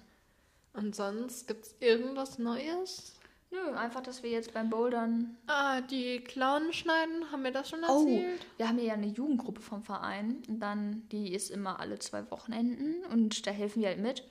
Und 0.74 0.94
sonst 0.94 1.48
gibt's 1.48 1.74
irgendwas 1.80 2.38
Neues? 2.38 3.15
Nö, 3.50 3.74
einfach, 3.76 4.02
dass 4.02 4.22
wir 4.22 4.30
jetzt 4.30 4.52
beim 4.52 4.70
Bouldern. 4.70 5.36
Ah, 5.46 5.80
die 5.80 6.18
Clown 6.20 6.72
schneiden, 6.72 7.30
haben 7.30 7.44
wir 7.44 7.52
das 7.52 7.68
schon 7.70 7.80
Oh, 7.88 8.00
erzählt? 8.06 8.46
wir 8.56 8.68
haben 8.68 8.76
hier 8.78 8.88
ja 8.88 8.94
eine 8.94 9.06
Jugendgruppe 9.06 9.60
vom 9.62 9.82
Verein. 9.82 10.42
Und 10.48 10.60
dann, 10.60 11.02
die 11.12 11.32
ist 11.32 11.50
immer 11.50 11.78
alle 11.80 11.98
zwei 11.98 12.28
Wochenenden 12.30 13.04
und 13.12 13.46
da 13.46 13.50
helfen 13.52 13.82
wir 13.82 13.88
halt 13.88 14.00
mit. 14.00 14.24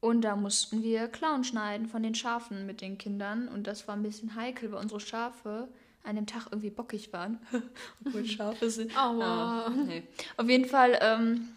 Und 0.00 0.22
da 0.22 0.36
mussten 0.36 0.82
wir 0.82 1.08
Clown 1.08 1.42
schneiden 1.42 1.88
von 1.88 2.02
den 2.02 2.14
Schafen 2.14 2.66
mit 2.66 2.80
den 2.80 2.98
Kindern. 2.98 3.48
Und 3.48 3.66
das 3.66 3.88
war 3.88 3.96
ein 3.96 4.02
bisschen 4.02 4.36
heikel, 4.36 4.70
weil 4.70 4.80
unsere 4.80 5.00
Schafe 5.00 5.68
an 6.04 6.14
dem 6.14 6.26
Tag 6.26 6.46
irgendwie 6.46 6.70
bockig 6.70 7.12
waren. 7.12 7.40
Obwohl 8.06 8.24
Schafe 8.26 8.70
sind. 8.70 8.96
Aua. 8.96 9.66
Ah, 9.66 9.70
nee. 9.70 10.04
Auf 10.36 10.48
jeden 10.48 10.66
Fall, 10.66 10.96
ähm, 11.00 11.48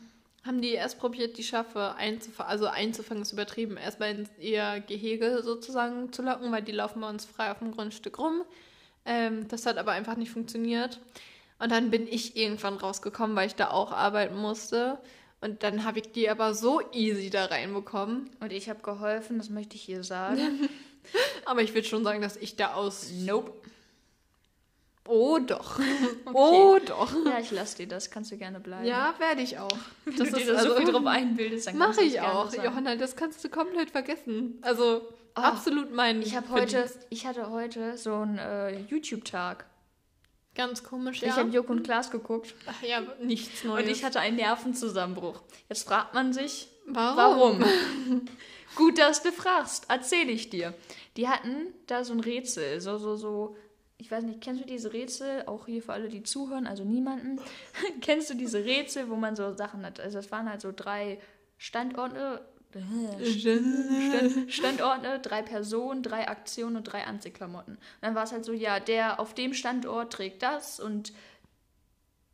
Haben 0.46 0.62
die 0.62 0.72
erst 0.72 1.00
probiert, 1.00 1.38
die 1.38 1.44
Schafe 1.44 1.96
einzufangen, 1.96 2.50
also 2.50 2.68
einzufangen 2.68 3.24
ist 3.24 3.34
übertrieben, 3.34 3.78
erstmal 3.78 4.12
in 4.12 4.30
ihr 4.40 4.82
Gehege 4.88 5.42
sozusagen 5.44 6.14
zu 6.14 6.22
locken, 6.22 6.52
weil 6.52 6.64
die 6.64 6.72
laufen 6.72 7.02
bei 7.02 7.10
uns 7.10 7.26
frei 7.26 7.52
auf 7.52 7.60
dem 7.60 7.72
Grundstück 7.72 8.18
rum. 8.20 8.44
Ähm, 9.06 9.48
das 9.50 9.66
hat 9.66 9.78
aber 9.78 9.92
einfach 9.92 10.16
nicht 10.16 10.32
funktioniert. 10.32 11.00
Und 11.60 11.72
dann 11.72 11.90
bin 11.90 12.08
ich 12.08 12.38
irgendwann 12.38 12.76
rausgekommen, 12.76 13.36
weil 13.36 13.48
ich 13.48 13.56
da 13.56 13.72
auch 13.72 13.92
arbeiten 13.92 14.38
musste. 14.38 14.98
Und 15.42 15.64
dann 15.64 15.84
habe 15.84 16.00
ich 16.00 16.12
die 16.12 16.30
aber 16.30 16.54
so 16.54 16.82
easy 16.94 17.30
da 17.30 17.46
reinbekommen. 17.46 18.30
und 18.40 18.52
ich 18.52 18.70
habe 18.70 18.82
geholfen, 18.82 19.38
das 19.38 19.50
möchte 19.50 19.76
ich 19.76 19.82
hier 19.82 20.04
sagen. 20.04 20.70
Aber 21.46 21.62
ich 21.62 21.74
würde 21.74 21.88
schon 21.88 22.04
sagen, 22.04 22.22
dass 22.22 22.36
ich 22.36 22.56
da 22.56 22.74
aus. 22.74 23.12
nope. 23.12 23.54
Oh 25.10 25.40
doch. 25.40 25.80
Oh 26.34 26.78
doch. 26.86 27.12
Ja, 27.26 27.40
ich 27.40 27.50
lasse 27.52 27.78
dir 27.78 27.88
das, 27.88 28.12
kannst 28.12 28.32
du 28.32 28.38
gerne 28.38 28.60
bleiben. 28.60 28.86
Ja, 28.86 29.16
werde 29.18 29.42
ich 29.42 29.58
auch. 29.58 29.68
Wenn 30.06 30.16
du 30.16 30.24
dir 30.26 30.54
da 30.54 30.62
so 30.62 30.76
viel 30.76 30.86
drauf 30.92 31.06
einbildest, 31.06 31.68
dann 31.68 31.78
Mache 31.78 32.02
ich 32.04 32.22
auch. 32.22 32.50
sagen. 32.52 32.64
Johanna, 32.66 32.96
das 32.96 33.16
kannst 33.16 33.44
du 33.44 33.50
komplett 33.50 33.90
vergessen. 33.92 34.60
Also 34.62 35.02
Ah, 35.36 35.50
absolut 35.50 35.94
mein. 35.94 36.22
Ich 36.22 36.36
habe 36.36 36.50
heute, 36.50 36.90
ich 37.10 37.26
hatte 37.26 37.50
heute 37.50 37.98
so 37.98 38.14
einen 38.14 38.38
äh, 38.40 38.80
YouTube-Tag. 38.82 39.66
Ganz 40.56 40.84
komisch, 40.84 41.18
Ich 41.22 41.30
ja. 41.30 41.38
habe 41.38 41.50
Joko 41.50 41.72
und 41.72 41.84
Klaas 41.84 42.12
geguckt 42.12 42.54
Ach 42.68 42.82
ja, 42.84 43.02
nichts 43.22 43.64
Neues. 43.64 43.86
und 43.86 43.92
ich 43.92 44.04
hatte 44.04 44.20
einen 44.20 44.36
Nervenzusammenbruch. 44.36 45.42
Jetzt 45.70 45.88
fragt 45.88 46.14
man 46.16 46.34
sich, 46.34 46.68
Warum? 46.88 47.62
warum? 47.62 47.66
Gut, 48.76 48.98
dass 48.98 49.22
du 49.24 49.32
fragst. 49.32 49.86
Erzähle 49.90 50.32
ich 50.32 50.50
dir. 50.50 50.74
Die 51.18 51.28
hatten 51.30 51.68
da 51.88 52.04
so 52.04 52.14
ein 52.14 52.20
Rätsel, 52.20 52.82
so 52.82 52.98
so 52.98 53.16
so. 53.16 53.56
Ich 54.02 54.10
weiß 54.10 54.24
nicht, 54.24 54.40
kennst 54.40 54.62
du 54.62 54.66
diese 54.66 54.94
Rätsel? 54.94 55.44
Auch 55.46 55.66
hier 55.66 55.84
für 55.84 55.92
alle, 55.92 56.08
die 56.08 56.24
zuhören, 56.24 56.68
also 56.68 56.86
niemanden. 56.86 57.40
kennst 58.02 58.30
du 58.30 58.34
diese 58.34 58.64
Rätsel, 58.64 59.10
wo 59.10 59.16
man 59.16 59.36
so 59.36 59.54
Sachen 59.54 59.86
hat? 59.86 60.00
Also 60.00 60.20
es 60.20 60.32
waren 60.32 60.50
halt 60.50 60.62
so 60.62 60.72
drei 60.76 61.20
Standorte. 61.58 62.42
Stand, 62.72 64.52
Standorte, 64.54 65.20
drei 65.20 65.42
Personen, 65.42 66.02
drei 66.02 66.28
Aktionen 66.30 66.78
und 66.78 66.84
drei 66.84 67.06
Anziehklamotten. 67.06 67.74
Und 67.74 67.82
dann 68.02 68.16
war 68.16 68.24
es 68.24 68.32
halt 68.32 68.46
so, 68.46 68.54
ja, 68.54 68.80
der 68.80 69.20
auf 69.20 69.34
dem 69.34 69.54
Standort 69.54 70.14
trägt 70.14 70.44
das 70.44 70.80
und 70.80 71.12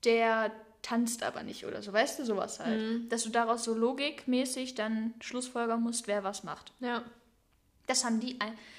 der 0.03 0.51
tanzt 0.83 1.23
aber 1.23 1.41
nicht 1.41 1.65
oder 1.65 1.81
so, 1.81 1.91
weißt 1.91 2.19
du, 2.19 2.25
sowas 2.25 2.59
halt. 2.59 3.11
Dass 3.11 3.23
du 3.23 3.29
daraus 3.29 3.63
so 3.63 3.73
logikmäßig 3.73 4.75
dann 4.75 5.15
Schlussfolgern 5.19 5.81
musst, 5.81 6.05
wer 6.05 6.23
was 6.23 6.43
macht. 6.43 6.73
Ja. 6.79 7.03
Das 7.87 8.03
haben 8.03 8.19
die, 8.19 8.37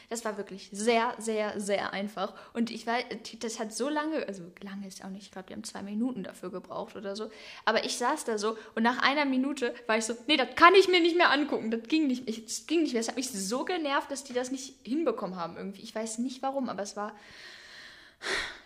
das 0.09 0.25
war 0.25 0.37
wirklich 0.37 0.69
sehr, 0.73 1.15
sehr, 1.19 1.61
sehr 1.61 1.93
einfach. 1.93 2.33
Und 2.55 2.71
ich 2.71 2.87
weiß, 2.87 3.05
das 3.41 3.59
hat 3.59 3.73
so 3.73 3.89
lange, 3.89 4.27
also 4.27 4.43
lange 4.61 4.87
ist 4.87 5.05
auch 5.05 5.11
nicht, 5.11 5.25
ich 5.25 5.31
glaube, 5.31 5.49
die 5.49 5.55
haben 5.55 5.65
zwei 5.65 5.83
Minuten 5.83 6.25
dafür 6.25 6.51
gebraucht 6.51 6.97
oder 6.97 7.17
so. 7.17 7.31
Aber 7.65 7.85
ich 7.85 7.97
saß 7.97 8.25
da 8.25 8.39
so 8.39 8.57
und 8.75 8.83
nach 8.83 8.99
einer 9.03 9.25
Minute 9.25 9.75
war 9.87 9.99
ich 9.99 10.05
so, 10.05 10.15
nee, 10.27 10.37
das 10.37 10.55
kann 10.55 10.75
ich 10.75 10.89
mir 10.89 11.01
nicht 11.01 11.17
mehr 11.17 11.31
angucken. 11.31 11.71
Das 11.71 11.83
ging 11.85 12.07
nicht, 12.07 12.29
ich, 12.29 12.45
das 12.45 12.67
ging 12.67 12.83
nicht 12.83 12.93
mehr. 12.93 13.01
Es 13.01 13.09
hat 13.09 13.17
mich 13.17 13.31
so 13.31 13.65
genervt, 13.65 14.11
dass 14.11 14.25
die 14.25 14.33
das 14.33 14.51
nicht 14.51 14.75
hinbekommen 14.85 15.37
haben 15.37 15.57
irgendwie. 15.57 15.83
Ich 15.83 15.95
weiß 15.95 16.19
nicht 16.19 16.43
warum, 16.43 16.69
aber 16.69 16.83
es 16.83 16.97
war 16.97 17.13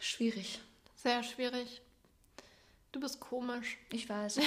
schwierig. 0.00 0.60
Sehr 0.96 1.22
schwierig. 1.22 1.80
Du 2.92 3.00
bist 3.00 3.20
komisch. 3.20 3.78
Ich 3.92 4.08
weiß. 4.08 4.40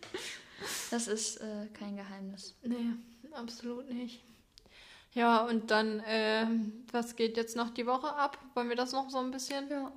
das 0.90 1.06
ist 1.06 1.36
äh, 1.36 1.66
kein 1.74 1.96
Geheimnis. 1.96 2.54
Nee, 2.62 2.94
absolut 3.32 3.88
nicht. 3.90 4.22
Ja, 5.14 5.44
und 5.44 5.70
dann, 5.70 6.02
ähm, 6.06 6.84
was 6.90 7.16
geht 7.16 7.36
jetzt 7.36 7.56
noch 7.56 7.70
die 7.70 7.86
Woche 7.86 8.14
ab? 8.14 8.38
Wollen 8.54 8.68
wir 8.68 8.76
das 8.76 8.92
noch 8.92 9.10
so 9.10 9.18
ein 9.18 9.30
bisschen? 9.30 9.68
Ja. 9.68 9.92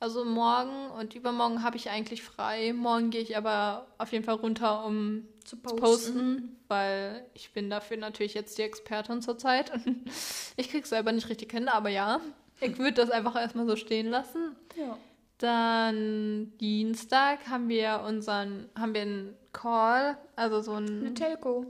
Also 0.00 0.24
morgen 0.24 0.90
und 0.98 1.14
übermorgen 1.14 1.62
habe 1.64 1.76
ich 1.76 1.90
eigentlich 1.90 2.22
frei. 2.22 2.72
Morgen 2.72 3.10
gehe 3.10 3.20
ich 3.20 3.36
aber 3.36 3.86
auf 3.98 4.12
jeden 4.12 4.24
Fall 4.24 4.36
runter, 4.36 4.84
um 4.84 5.26
Zu 5.44 5.56
zu 5.56 5.74
posten, 5.74 6.56
weil 6.68 7.24
ich 7.34 7.52
bin 7.52 7.68
dafür 7.68 7.96
natürlich 7.96 8.34
jetzt 8.34 8.58
die 8.58 8.62
Expertin 8.62 9.22
zurzeit. 9.22 9.72
Ich 10.56 10.70
krieg's 10.70 10.88
selber 10.88 11.12
nicht 11.12 11.28
richtig 11.28 11.52
hin, 11.52 11.68
aber 11.68 11.88
ja, 11.88 12.20
ich 12.60 12.78
würde 12.78 12.94
das 12.94 13.10
einfach 13.10 13.36
erstmal 13.36 13.66
so 13.66 13.76
stehen 13.76 14.08
lassen. 14.08 14.56
Ja. 14.76 14.98
Dann 15.38 16.52
Dienstag 16.60 17.48
haben 17.48 17.68
wir 17.68 18.02
unseren, 18.04 18.68
haben 18.76 18.92
wir 18.92 19.02
einen 19.02 19.36
Call, 19.52 20.18
also 20.34 20.60
so 20.60 20.72
Eine 20.72 21.06
ein, 21.08 21.14
Telco. 21.14 21.64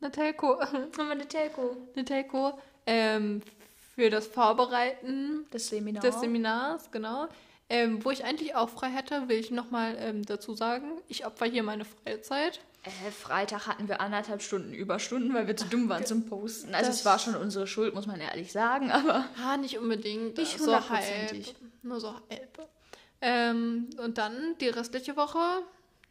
Eine 0.00 0.10
Telco, 0.10 0.58
wir 0.96 1.10
eine 1.10 1.26
Telco. 1.28 1.76
eine 1.94 2.04
Telco, 2.04 2.58
ähm, 2.86 3.42
für 3.94 4.10
das 4.10 4.26
Vorbereiten 4.26 5.46
Das 5.50 5.68
Seminar. 5.68 6.02
des 6.02 6.20
Seminars, 6.20 6.90
genau. 6.90 7.28
Ähm, 7.68 8.04
wo 8.04 8.10
ich 8.10 8.24
eigentlich 8.24 8.54
auch 8.54 8.68
frei 8.68 8.88
hätte, 8.90 9.28
will 9.28 9.38
ich 9.38 9.50
nochmal 9.50 9.96
ähm, 9.98 10.24
dazu 10.24 10.54
sagen. 10.54 10.84
Ich 11.08 11.26
opfer 11.26 11.46
hier 11.46 11.62
meine 11.64 11.84
Freizeit. 11.84 12.60
Äh, 12.84 13.10
Freitag 13.10 13.66
hatten 13.66 13.88
wir 13.88 14.00
anderthalb 14.00 14.40
Stunden 14.40 14.72
Überstunden, 14.72 15.34
weil 15.34 15.48
wir 15.48 15.56
zu 15.56 15.64
dumm 15.64 15.88
waren 15.88 16.06
zum 16.06 16.26
Posten. 16.26 16.74
Also 16.74 16.88
Das- 16.90 17.00
es 17.00 17.04
war 17.04 17.18
schon 17.18 17.34
unsere 17.34 17.66
Schuld, 17.66 17.92
muss 17.94 18.06
man 18.06 18.20
ehrlich 18.20 18.52
sagen, 18.52 18.92
aber 18.92 19.24
Ah, 19.44 19.56
nicht 19.56 19.78
unbedingt. 19.78 20.36
Nicht 20.36 20.58
so 20.58 20.66
hundertprozentig. 20.66 21.46
halb. 21.48 21.56
Nur 21.82 21.98
so 21.98 22.12
halb. 22.14 22.68
Ähm, 23.20 23.88
und 23.98 24.18
dann 24.18 24.54
die 24.60 24.68
restliche 24.68 25.16
Woche 25.16 25.40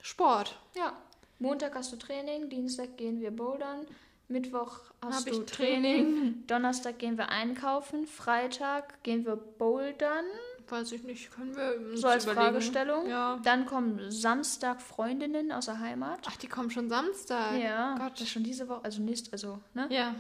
Sport. 0.02 0.58
ja. 0.76 0.92
Montag 1.40 1.76
hast 1.76 1.92
du 1.92 1.98
Training, 1.98 2.50
Dienstag 2.50 2.98
gehen 2.98 3.20
wir 3.20 3.32
bouldern, 3.32 3.86
Mittwoch 4.28 4.80
hast 5.02 5.26
Hab 5.26 5.34
du 5.34 5.42
ich 5.42 5.46
Training, 5.46 6.04
Training. 6.06 6.44
Donnerstag 6.48 7.00
gehen 7.00 7.18
wir 7.18 7.30
einkaufen, 7.30 8.08
Freitag 8.08 9.04
gehen 9.04 9.26
wir 9.26 9.36
bouldern, 9.36 10.26
Weiß 10.70 10.92
ich 10.94 11.04
nicht, 11.04 11.32
können 11.32 11.56
wir 11.56 11.92
uns 11.92 12.02
so 12.02 12.08
als 12.08 12.24
überlegen. 12.24 12.46
Fragestellung. 12.46 13.08
Ja. 13.08 13.40
Dann 13.44 13.66
kommen 13.66 14.00
Samstag 14.10 14.82
Freundinnen 14.82 15.52
aus 15.52 15.66
der 15.66 15.80
Heimat. 15.80 16.20
Ach, 16.26 16.38
die 16.38 16.48
kommen 16.48 16.72
schon 16.72 16.90
Samstag. 16.90 17.60
Ja, 17.60 17.96
Gott. 17.98 18.14
das 18.14 18.22
ist 18.22 18.30
schon 18.30 18.44
diese 18.44 18.68
Woche, 18.68 18.84
also 18.84 19.02
nächst, 19.02 19.32
also, 19.32 19.60
ne? 19.74 19.88
Ja. 19.92 20.16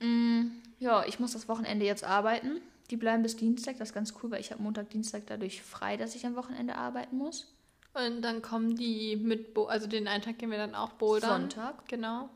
Mm, 0.00 0.52
ja, 0.78 1.04
ich 1.06 1.20
muss 1.20 1.32
das 1.32 1.48
Wochenende 1.48 1.84
jetzt 1.84 2.04
arbeiten. 2.04 2.60
Die 2.90 2.96
bleiben 2.96 3.22
bis 3.22 3.36
Dienstag, 3.36 3.78
das 3.78 3.90
ist 3.90 3.94
ganz 3.94 4.14
cool, 4.22 4.30
weil 4.30 4.40
ich 4.40 4.52
habe 4.52 4.62
Montag, 4.62 4.90
Dienstag 4.90 5.22
dadurch 5.26 5.62
frei, 5.62 5.96
dass 5.96 6.14
ich 6.14 6.24
am 6.26 6.36
Wochenende 6.36 6.76
arbeiten 6.76 7.16
muss. 7.16 7.53
Und 7.94 8.22
dann 8.22 8.42
kommen 8.42 8.76
die 8.76 9.16
mit, 9.16 9.54
Bo 9.54 9.66
also 9.66 9.86
den 9.86 10.08
einen 10.08 10.22
Tag 10.22 10.38
gehen 10.38 10.50
wir 10.50 10.58
dann 10.58 10.74
auch 10.74 10.90
bouldern. 10.90 11.48
Sonntag. 11.50 11.86
Genau. 11.88 12.28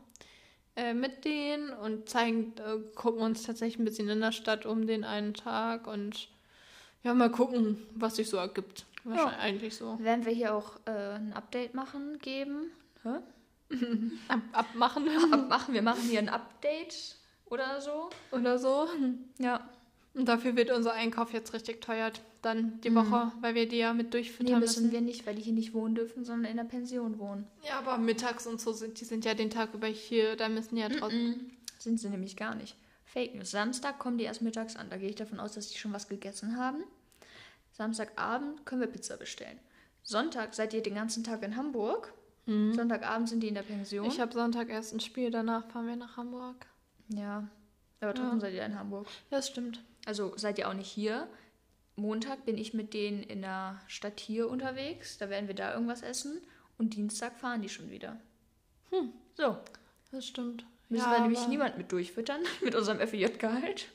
Äh, 0.75 0.93
mit 0.93 1.25
denen 1.25 1.71
und 1.71 2.07
zeigen, 2.07 2.53
äh, 2.57 2.79
gucken 2.95 3.21
uns 3.21 3.43
tatsächlich 3.43 3.79
ein 3.79 3.85
bisschen 3.85 4.07
in 4.07 4.21
der 4.21 4.31
Stadt 4.31 4.65
um 4.65 4.87
den 4.87 5.03
einen 5.03 5.33
Tag 5.33 5.87
und 5.87 6.29
ja, 7.03 7.13
mal 7.13 7.29
gucken, 7.29 7.85
was 7.95 8.15
sich 8.15 8.29
so 8.29 8.37
ergibt. 8.37 8.85
Wahrscheinlich 9.03 9.39
eigentlich 9.39 9.75
so. 9.75 9.97
Werden 9.99 10.25
wir 10.25 10.33
hier 10.33 10.53
auch 10.53 10.77
äh, 10.85 11.15
ein 11.15 11.33
Update 11.33 11.73
machen, 11.73 12.19
geben? 12.19 12.71
Hä? 13.03 13.19
Ab, 14.27 14.39
abmachen 14.51 15.33
Abmachen, 15.33 15.73
wir 15.73 15.81
machen 15.81 16.03
hier 16.03 16.19
ein 16.19 16.29
Update 16.29 17.15
oder 17.45 17.81
so. 17.81 18.09
oder 18.31 18.57
so. 18.57 18.87
Ja. 19.37 19.69
Und 20.13 20.25
dafür 20.25 20.55
wird 20.55 20.71
unser 20.71 20.93
Einkauf 20.93 21.33
jetzt 21.33 21.53
richtig 21.53 21.81
teuer. 21.81 22.11
Dann 22.41 22.79
die 22.81 22.95
Woche, 22.95 23.31
weil 23.41 23.53
wir 23.55 23.67
die 23.67 23.77
ja 23.77 23.93
mit 23.93 24.07
Nee, 24.07 24.11
durchfüttern 24.11 24.59
müssen 24.59 24.83
müssen. 24.83 24.91
wir 24.93 25.01
nicht, 25.01 25.25
weil 25.27 25.35
die 25.35 25.41
hier 25.41 25.53
nicht 25.53 25.73
wohnen 25.73 25.95
dürfen, 25.95 26.23
sondern 26.23 26.49
in 26.49 26.57
der 26.57 26.63
Pension 26.63 27.19
wohnen. 27.19 27.45
Ja, 27.67 27.79
aber 27.79 27.97
mittags 27.97 28.47
und 28.47 28.61
so 28.61 28.71
sind 28.71 28.99
die 29.01 29.05
sind 29.05 29.25
ja 29.25 29.33
den 29.33 29.49
Tag 29.49 29.73
über 29.73 29.87
hier, 29.87 30.35
da 30.37 30.47
müssen 30.47 30.75
die 30.75 30.81
ja 30.81 30.89
trotzdem. 30.89 31.51
Sind 31.79 31.99
sie 31.99 32.09
nämlich 32.09 32.37
gar 32.37 32.55
nicht. 32.55 32.77
Fake 33.05 33.35
News. 33.35 33.51
Samstag 33.51 33.99
kommen 33.99 34.17
die 34.17 34.23
erst 34.25 34.41
mittags 34.41 34.75
an. 34.75 34.89
Da 34.89 34.97
gehe 34.97 35.09
ich 35.09 35.15
davon 35.15 35.39
aus, 35.39 35.53
dass 35.53 35.67
die 35.69 35.77
schon 35.77 35.91
was 35.93 36.07
gegessen 36.07 36.57
haben. 36.57 36.83
Samstagabend 37.71 38.65
können 38.65 38.81
wir 38.81 38.87
Pizza 38.87 39.17
bestellen. 39.17 39.59
Sonntag 40.03 40.53
seid 40.55 40.73
ihr 40.73 40.81
den 40.83 40.95
ganzen 40.95 41.23
Tag 41.23 41.43
in 41.43 41.55
Hamburg. 41.55 42.13
Sonntagabend 42.45 43.29
sind 43.29 43.41
die 43.41 43.47
in 43.49 43.53
der 43.53 43.61
Pension. 43.61 44.07
Ich 44.07 44.19
habe 44.19 44.33
Sonntag 44.33 44.69
erst 44.69 44.91
ein 44.93 44.99
Spiel, 44.99 45.29
danach 45.29 45.67
fahren 45.67 45.85
wir 45.87 45.95
nach 45.95 46.17
Hamburg. 46.17 46.65
ja. 47.09 47.47
Aber 48.01 48.13
trotzdem 48.13 48.39
seid 48.39 48.53
ihr 48.53 48.63
in 48.65 48.79
Hamburg. 48.79 49.07
Das 49.29 49.49
stimmt. 49.49 49.83
Also 50.05 50.31
seid 50.37 50.57
ihr 50.57 50.69
auch 50.69 50.73
nicht 50.73 50.89
hier. 50.89 51.27
Montag 51.99 52.45
bin 52.45 52.57
ich 52.57 52.73
mit 52.73 52.93
denen 52.93 53.23
in 53.23 53.41
der 53.41 53.79
Stadt 53.87 54.19
hier 54.19 54.49
unterwegs. 54.49 55.17
Da 55.17 55.29
werden 55.29 55.47
wir 55.47 55.55
da 55.55 55.73
irgendwas 55.73 56.01
essen. 56.01 56.41
Und 56.77 56.95
Dienstag 56.95 57.37
fahren 57.37 57.61
die 57.61 57.69
schon 57.69 57.91
wieder. 57.91 58.17
Hm. 58.91 59.11
So. 59.35 59.57
Das 60.11 60.25
stimmt. 60.25 60.65
Müssen 60.89 61.05
ja, 61.05 61.11
wir 61.11 61.21
nämlich 61.21 61.47
niemand 61.47 61.77
mit 61.77 61.91
durchfüttern 61.91 62.41
mit 62.63 62.73
unserem 62.75 62.99
FEJ-Gehalt. 62.99 63.87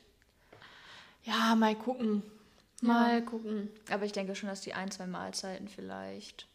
Ja, 1.25 1.55
mal 1.57 1.75
gucken. 1.75 2.23
Mal 2.81 3.25
gucken. 3.25 3.71
Aber 3.91 4.05
ich 4.05 4.13
denke 4.13 4.35
schon, 4.35 4.49
dass 4.49 4.61
die 4.61 4.75
ein, 4.75 4.91
zwei 4.91 5.07
Mahlzeiten 5.07 5.69
vielleicht. 5.69 6.47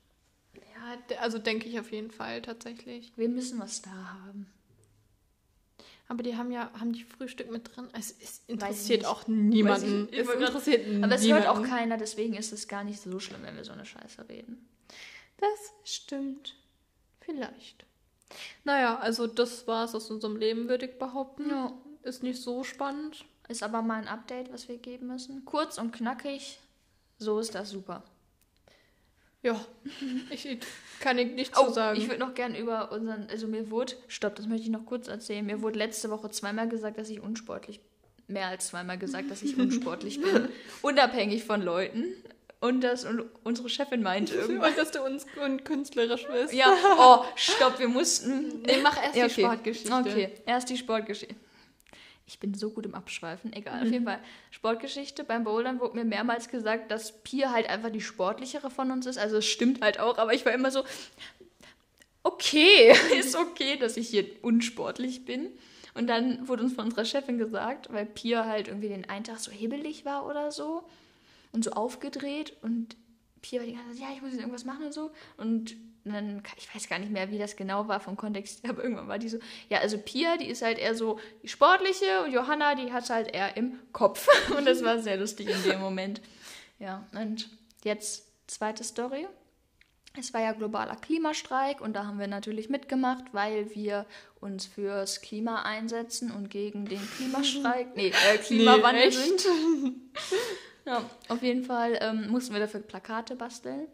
Ja, 0.53 1.17
also 1.19 1.39
denke 1.39 1.67
ich 1.67 1.79
auf 1.79 1.91
jeden 1.91 2.11
Fall 2.11 2.41
tatsächlich. 2.41 3.11
Wir 3.15 3.29
müssen 3.29 3.59
was 3.59 3.81
da 3.81 3.89
haben. 3.89 4.47
Aber 6.09 6.23
die 6.23 6.35
haben 6.35 6.51
ja, 6.51 6.69
haben 6.79 6.91
die 6.91 7.03
Frühstück 7.05 7.49
mit 7.51 7.73
drin? 7.75 7.87
Es, 7.93 8.11
es 8.21 8.41
interessiert 8.47 9.05
auch 9.05 9.27
niemanden. 9.27 10.07
Weiß 10.07 10.11
ich- 10.11 10.19
ich 10.19 10.27
es 10.27 10.33
interessiert 10.33 11.03
Aber 11.03 11.15
es 11.15 11.21
niemanden. 11.21 11.47
hört 11.47 11.57
auch 11.57 11.63
keiner, 11.63 11.97
deswegen 11.97 12.33
ist 12.33 12.51
es 12.51 12.67
gar 12.67 12.83
nicht 12.83 12.99
so 12.99 13.19
schlimm, 13.19 13.43
wenn 13.43 13.55
wir 13.55 13.63
so 13.63 13.71
eine 13.71 13.85
Scheiße 13.85 14.27
reden. 14.27 14.67
Das 15.37 15.71
stimmt. 15.85 16.55
Vielleicht. 17.21 17.85
Naja, 18.63 18.97
also 18.99 19.27
das 19.27 19.67
war 19.67 19.85
es 19.85 19.95
aus 19.95 20.09
unserem 20.11 20.35
Leben, 20.35 20.67
würde 20.67 20.87
ich 20.87 20.99
behaupten. 20.99 21.49
Ja. 21.49 21.73
Ist 22.03 22.23
nicht 22.23 22.41
so 22.41 22.63
spannend. 22.63 23.25
Ist 23.47 23.63
aber 23.63 23.81
mal 23.81 24.01
ein 24.01 24.07
Update, 24.07 24.51
was 24.51 24.67
wir 24.67 24.77
geben 24.77 25.07
müssen. 25.07 25.45
Kurz 25.45 25.77
und 25.77 25.91
knackig. 25.91 26.59
So 27.19 27.39
ist 27.39 27.53
das 27.55 27.69
super. 27.69 28.03
Ja, 29.41 29.59
ich 30.31 30.57
kann 30.99 31.17
ich 31.17 31.31
nicht 31.31 31.53
Oh, 31.57 31.67
zu 31.67 31.73
sagen. 31.73 31.97
ich 31.97 32.07
würde 32.09 32.19
noch 32.19 32.33
gern 32.33 32.55
über 32.55 32.91
unseren, 32.91 33.27
also 33.29 33.47
mir 33.47 33.71
wurde, 33.71 33.93
stopp, 34.09 34.35
das 34.35 34.47
möchte 34.47 34.63
ich 34.65 34.69
noch 34.69 34.85
kurz 34.85 35.07
erzählen. 35.07 35.45
Mir 35.45 35.61
wurde 35.61 35.79
letzte 35.79 36.09
Woche 36.09 36.29
zweimal 36.29 36.67
gesagt, 36.67 36.97
dass 36.97 37.09
ich 37.09 37.21
unsportlich, 37.21 37.79
mehr 38.27 38.47
als 38.47 38.67
zweimal 38.67 38.97
gesagt, 38.97 39.31
dass 39.31 39.41
ich 39.41 39.57
unsportlich 39.57 40.21
bin. 40.21 40.49
Unabhängig 40.81 41.45
von 41.45 41.61
Leuten. 41.61 42.03
Und 42.61 42.81
das 42.81 43.05
und 43.05 43.23
unsere 43.45 43.69
Chefin 43.69 44.03
meinte 44.03 44.35
irgendwann. 44.35 44.71
Und 44.71 44.77
dass 44.77 44.91
du 44.91 45.01
uns 45.01 45.25
un- 45.41 45.63
künstlerisch 45.63 46.27
bist. 46.27 46.53
Ja, 46.53 46.75
oh, 46.97 47.23
stopp, 47.37 47.79
wir 47.79 47.87
mussten. 47.87 48.61
Nee, 48.63 48.79
mach 48.83 49.01
erst 49.01 49.15
Ja, 49.15 49.27
die 49.29 49.33
Sportgeschichte. 49.41 49.93
Okay, 49.93 50.31
erst 50.45 50.69
die 50.69 50.75
Sportgeschichte. 50.75 51.35
Ich 52.29 52.37
bin 52.37 52.53
so 52.53 52.69
gut 52.69 52.85
im 52.85 52.93
Abschweifen, 52.93 53.51
egal, 53.53 53.81
auf 53.81 53.91
jeden 53.91 54.05
Fall. 54.05 54.19
Sportgeschichte. 54.51 55.23
Beim 55.23 55.43
Bouldern 55.43 55.79
wurde 55.79 55.97
mir 55.97 56.05
mehrmals 56.05 56.47
gesagt, 56.47 56.91
dass 56.91 57.23
Pia 57.23 57.51
halt 57.51 57.67
einfach 57.67 57.89
die 57.89 58.01
sportlichere 58.01 58.69
von 58.69 58.91
uns 58.91 59.07
ist. 59.07 59.17
Also 59.17 59.37
es 59.37 59.47
stimmt 59.47 59.81
halt 59.81 59.99
auch, 59.99 60.19
aber 60.19 60.31
ich 60.35 60.45
war 60.45 60.53
immer 60.53 60.69
so, 60.69 60.83
okay, 62.21 62.93
ist 63.19 63.35
okay, 63.35 63.77
dass 63.77 63.97
ich 63.97 64.09
hier 64.09 64.25
unsportlich 64.43 65.25
bin. 65.25 65.47
Und 65.95 66.05
dann 66.05 66.47
wurde 66.47 66.61
uns 66.61 66.73
von 66.73 66.85
unserer 66.85 67.03
Chefin 67.03 67.39
gesagt, 67.39 67.91
weil 67.91 68.05
Pia 68.05 68.45
halt 68.45 68.67
irgendwie 68.67 68.89
den 68.89 69.09
einen 69.09 69.23
Tag 69.23 69.39
so 69.39 69.51
hebelig 69.51 70.05
war 70.05 70.27
oder 70.27 70.51
so 70.51 70.83
und 71.51 71.63
so 71.63 71.71
aufgedreht 71.71 72.53
und 72.61 72.95
Pia 73.41 73.59
war 73.59 73.67
die 73.67 73.73
ganze 73.73 73.91
Zeit, 73.91 74.01
ja, 74.01 74.07
ich 74.13 74.21
muss 74.21 74.31
jetzt 74.31 74.39
irgendwas 74.39 74.65
machen 74.65 74.85
und 74.85 74.93
so. 74.93 75.11
Und 75.37 75.75
dann, 76.05 76.43
ich 76.57 76.73
weiß 76.73 76.87
gar 76.89 76.99
nicht 76.99 77.11
mehr, 77.11 77.29
wie 77.31 77.37
das 77.37 77.55
genau 77.55 77.87
war 77.87 77.99
vom 77.99 78.17
Kontext, 78.17 78.63
aber 78.69 78.83
irgendwann 78.83 79.07
war 79.07 79.19
die 79.19 79.29
so, 79.29 79.39
ja, 79.69 79.79
also 79.79 79.97
Pia, 79.97 80.37
die 80.37 80.47
ist 80.47 80.61
halt 80.61 80.77
eher 80.77 80.95
so 80.95 81.19
die 81.43 81.47
sportliche 81.47 82.23
und 82.23 82.31
Johanna, 82.31 82.75
die 82.75 82.91
hat 82.91 83.09
halt 83.09 83.33
eher 83.33 83.57
im 83.57 83.79
Kopf. 83.91 84.27
Und 84.57 84.65
das 84.65 84.83
war 84.83 84.99
sehr 84.99 85.17
lustig 85.17 85.49
in 85.49 85.63
dem 85.63 85.79
Moment. 85.79 86.21
Ja, 86.79 87.05
und 87.13 87.49
jetzt 87.83 88.25
zweite 88.47 88.83
Story. 88.83 89.27
Es 90.17 90.33
war 90.33 90.41
ja 90.41 90.53
globaler 90.53 90.95
Klimastreik 90.95 91.81
und 91.81 91.93
da 91.93 92.05
haben 92.05 92.19
wir 92.19 92.27
natürlich 92.27 92.69
mitgemacht, 92.69 93.25
weil 93.31 93.73
wir 93.75 94.05
uns 94.39 94.65
fürs 94.65 95.21
Klima 95.21 95.63
einsetzen 95.63 96.31
und 96.31 96.49
gegen 96.49 96.85
den 96.85 97.01
Klimastreik, 97.17 97.87
nee, 97.95 98.07
äh, 98.07 98.37
Klimawandel 98.37 99.11
sind. 99.11 99.45
Ja, 100.89 101.03
auf 101.27 101.43
jeden 101.43 101.63
Fall 101.63 101.99
ähm, 102.01 102.29
mussten 102.29 102.53
wir 102.53 102.59
dafür 102.59 102.79
Plakate 102.79 103.35
basteln. 103.35 103.87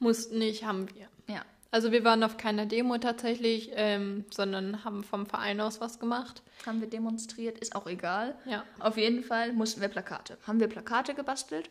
Mussten 0.00 0.38
nicht, 0.38 0.64
haben 0.64 0.88
wir. 0.94 1.06
Ja, 1.32 1.42
Also 1.70 1.92
wir 1.92 2.02
waren 2.02 2.24
auf 2.24 2.36
keiner 2.36 2.66
Demo 2.66 2.98
tatsächlich, 2.98 3.70
ähm, 3.74 4.24
sondern 4.30 4.84
haben 4.84 5.04
vom 5.04 5.26
Verein 5.26 5.60
aus 5.60 5.80
was 5.80 6.00
gemacht. 6.00 6.42
haben 6.66 6.80
wir 6.80 6.88
demonstriert, 6.90 7.58
ist 7.58 7.76
auch 7.76 7.86
egal. 7.86 8.34
Ja. 8.46 8.64
Auf 8.80 8.96
jeden 8.96 9.22
Fall 9.22 9.52
mussten 9.52 9.80
wir 9.80 9.88
Plakate. 9.88 10.36
Haben 10.46 10.58
wir 10.58 10.66
Plakate 10.68 11.14
gebastelt 11.14 11.70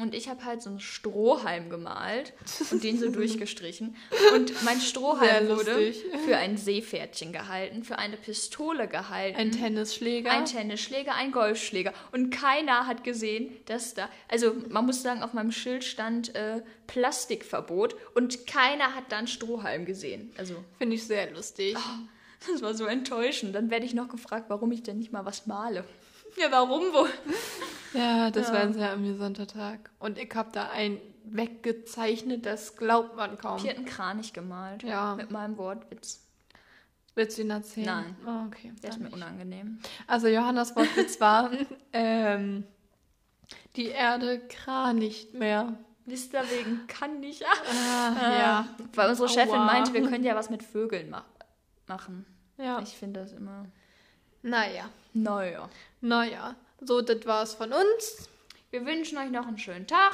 und 0.00 0.14
ich 0.14 0.28
habe 0.28 0.44
halt 0.44 0.62
so 0.62 0.70
einen 0.70 0.80
Strohhalm 0.80 1.70
gemalt 1.70 2.32
und 2.70 2.84
den 2.84 2.98
so 2.98 3.10
durchgestrichen. 3.10 3.96
Und 4.32 4.62
mein 4.62 4.80
Strohhalm 4.80 5.48
wurde 5.48 5.92
für 6.24 6.36
ein 6.36 6.56
Seepferdchen 6.56 7.32
gehalten, 7.32 7.82
für 7.82 7.98
eine 7.98 8.16
Pistole 8.16 8.86
gehalten. 8.86 9.36
Ein 9.36 9.50
Tennisschläger. 9.50 10.30
Ein 10.30 10.44
Tennisschläger, 10.44 11.14
ein 11.14 11.32
Golfschläger. 11.32 11.92
Und 12.12 12.30
keiner 12.30 12.86
hat 12.86 13.02
gesehen, 13.02 13.50
dass 13.66 13.94
da. 13.94 14.08
Also, 14.28 14.54
man 14.68 14.86
muss 14.86 15.02
sagen, 15.02 15.22
auf 15.22 15.32
meinem 15.32 15.52
Schild 15.52 15.82
stand 15.82 16.34
äh, 16.36 16.62
Plastikverbot 16.86 17.96
und 18.14 18.46
keiner 18.46 18.94
hat 18.94 19.10
da 19.10 19.18
einen 19.18 19.26
Strohhalm 19.26 19.84
gesehen. 19.84 20.30
Also, 20.38 20.54
Finde 20.78 20.94
ich 20.94 21.04
sehr 21.04 21.30
lustig. 21.32 21.76
das 22.46 22.62
war 22.62 22.74
so 22.74 22.86
enttäuschend. 22.86 23.54
Dann 23.54 23.70
werde 23.70 23.84
ich 23.84 23.94
noch 23.94 24.08
gefragt, 24.08 24.44
warum 24.48 24.70
ich 24.70 24.84
denn 24.84 24.98
nicht 24.98 25.12
mal 25.12 25.24
was 25.24 25.46
male. 25.46 25.84
Ja, 26.40 26.50
warum 26.50 26.92
wohl? 26.92 27.10
Ja, 27.94 28.30
das 28.30 28.48
Ja. 28.48 28.54
war 28.54 28.60
ein 28.60 28.72
sehr 28.72 28.92
amüsanter 28.92 29.46
Tag. 29.46 29.90
Und 29.98 30.18
ich 30.18 30.32
habe 30.34 30.50
da 30.52 30.68
ein 30.70 31.00
weggezeichnet, 31.24 32.46
das 32.46 32.76
glaubt 32.76 33.16
man 33.16 33.36
kaum. 33.38 33.58
Ich 33.58 33.68
einen 33.68 33.84
Kranich 33.84 34.32
gemalt. 34.32 34.82
Ja. 34.82 35.14
Mit 35.16 35.30
meinem 35.30 35.56
Wortwitz. 35.58 36.24
Willst 37.14 37.36
du 37.38 37.42
ihn 37.42 37.50
erzählen? 37.50 37.86
Nein. 37.86 38.16
Oh, 38.26 38.46
okay. 38.46 38.72
Der 38.82 38.90
ist 38.90 39.00
mir 39.00 39.10
unangenehm. 39.10 39.80
Also 40.06 40.28
Johannas 40.28 40.76
Wortwitz 40.76 41.20
war, 41.20 41.50
ähm, 41.92 42.64
die 43.76 43.86
Erde 43.86 44.38
kran 44.48 44.96
nicht 44.96 45.34
mehr. 45.34 45.74
Wisst 46.06 46.32
ihr, 46.32 46.42
wegen 46.50 46.86
kann 46.86 47.20
nicht. 47.20 47.44
Ah, 47.44 48.38
ja. 48.38 48.68
Weil 48.94 49.10
unsere 49.10 49.28
Chefin 49.28 49.58
meinte, 49.58 49.92
wir 49.92 50.08
können 50.08 50.24
ja 50.24 50.34
was 50.36 50.48
mit 50.48 50.62
Vögeln 50.62 51.10
ma 51.10 51.24
machen. 51.86 52.24
Ja. 52.56 52.78
Ich 52.80 52.96
finde 52.96 53.20
das 53.20 53.32
immer. 53.32 53.66
Naja. 54.42 54.88
Naja. 55.12 55.68
Naja. 56.00 56.56
So, 56.80 57.00
das 57.00 57.26
war's 57.26 57.54
von 57.54 57.72
uns. 57.72 58.28
Wir 58.70 58.84
wünschen 58.86 59.18
euch 59.18 59.30
noch 59.30 59.46
einen 59.46 59.58
schönen 59.58 59.86
Tag. 59.86 60.12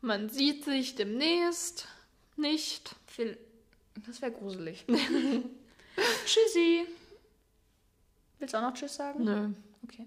Man 0.00 0.28
sieht 0.28 0.64
sich 0.64 0.94
demnächst 0.94 1.88
nicht. 2.36 2.94
Das 4.06 4.22
wäre 4.22 4.32
gruselig. 4.32 4.84
Tschüssi. 6.26 6.86
Willst 8.38 8.54
du 8.54 8.58
auch 8.58 8.62
noch 8.62 8.74
Tschüss 8.74 8.94
sagen? 8.94 9.24
Nö. 9.24 9.50
Okay. 9.84 10.06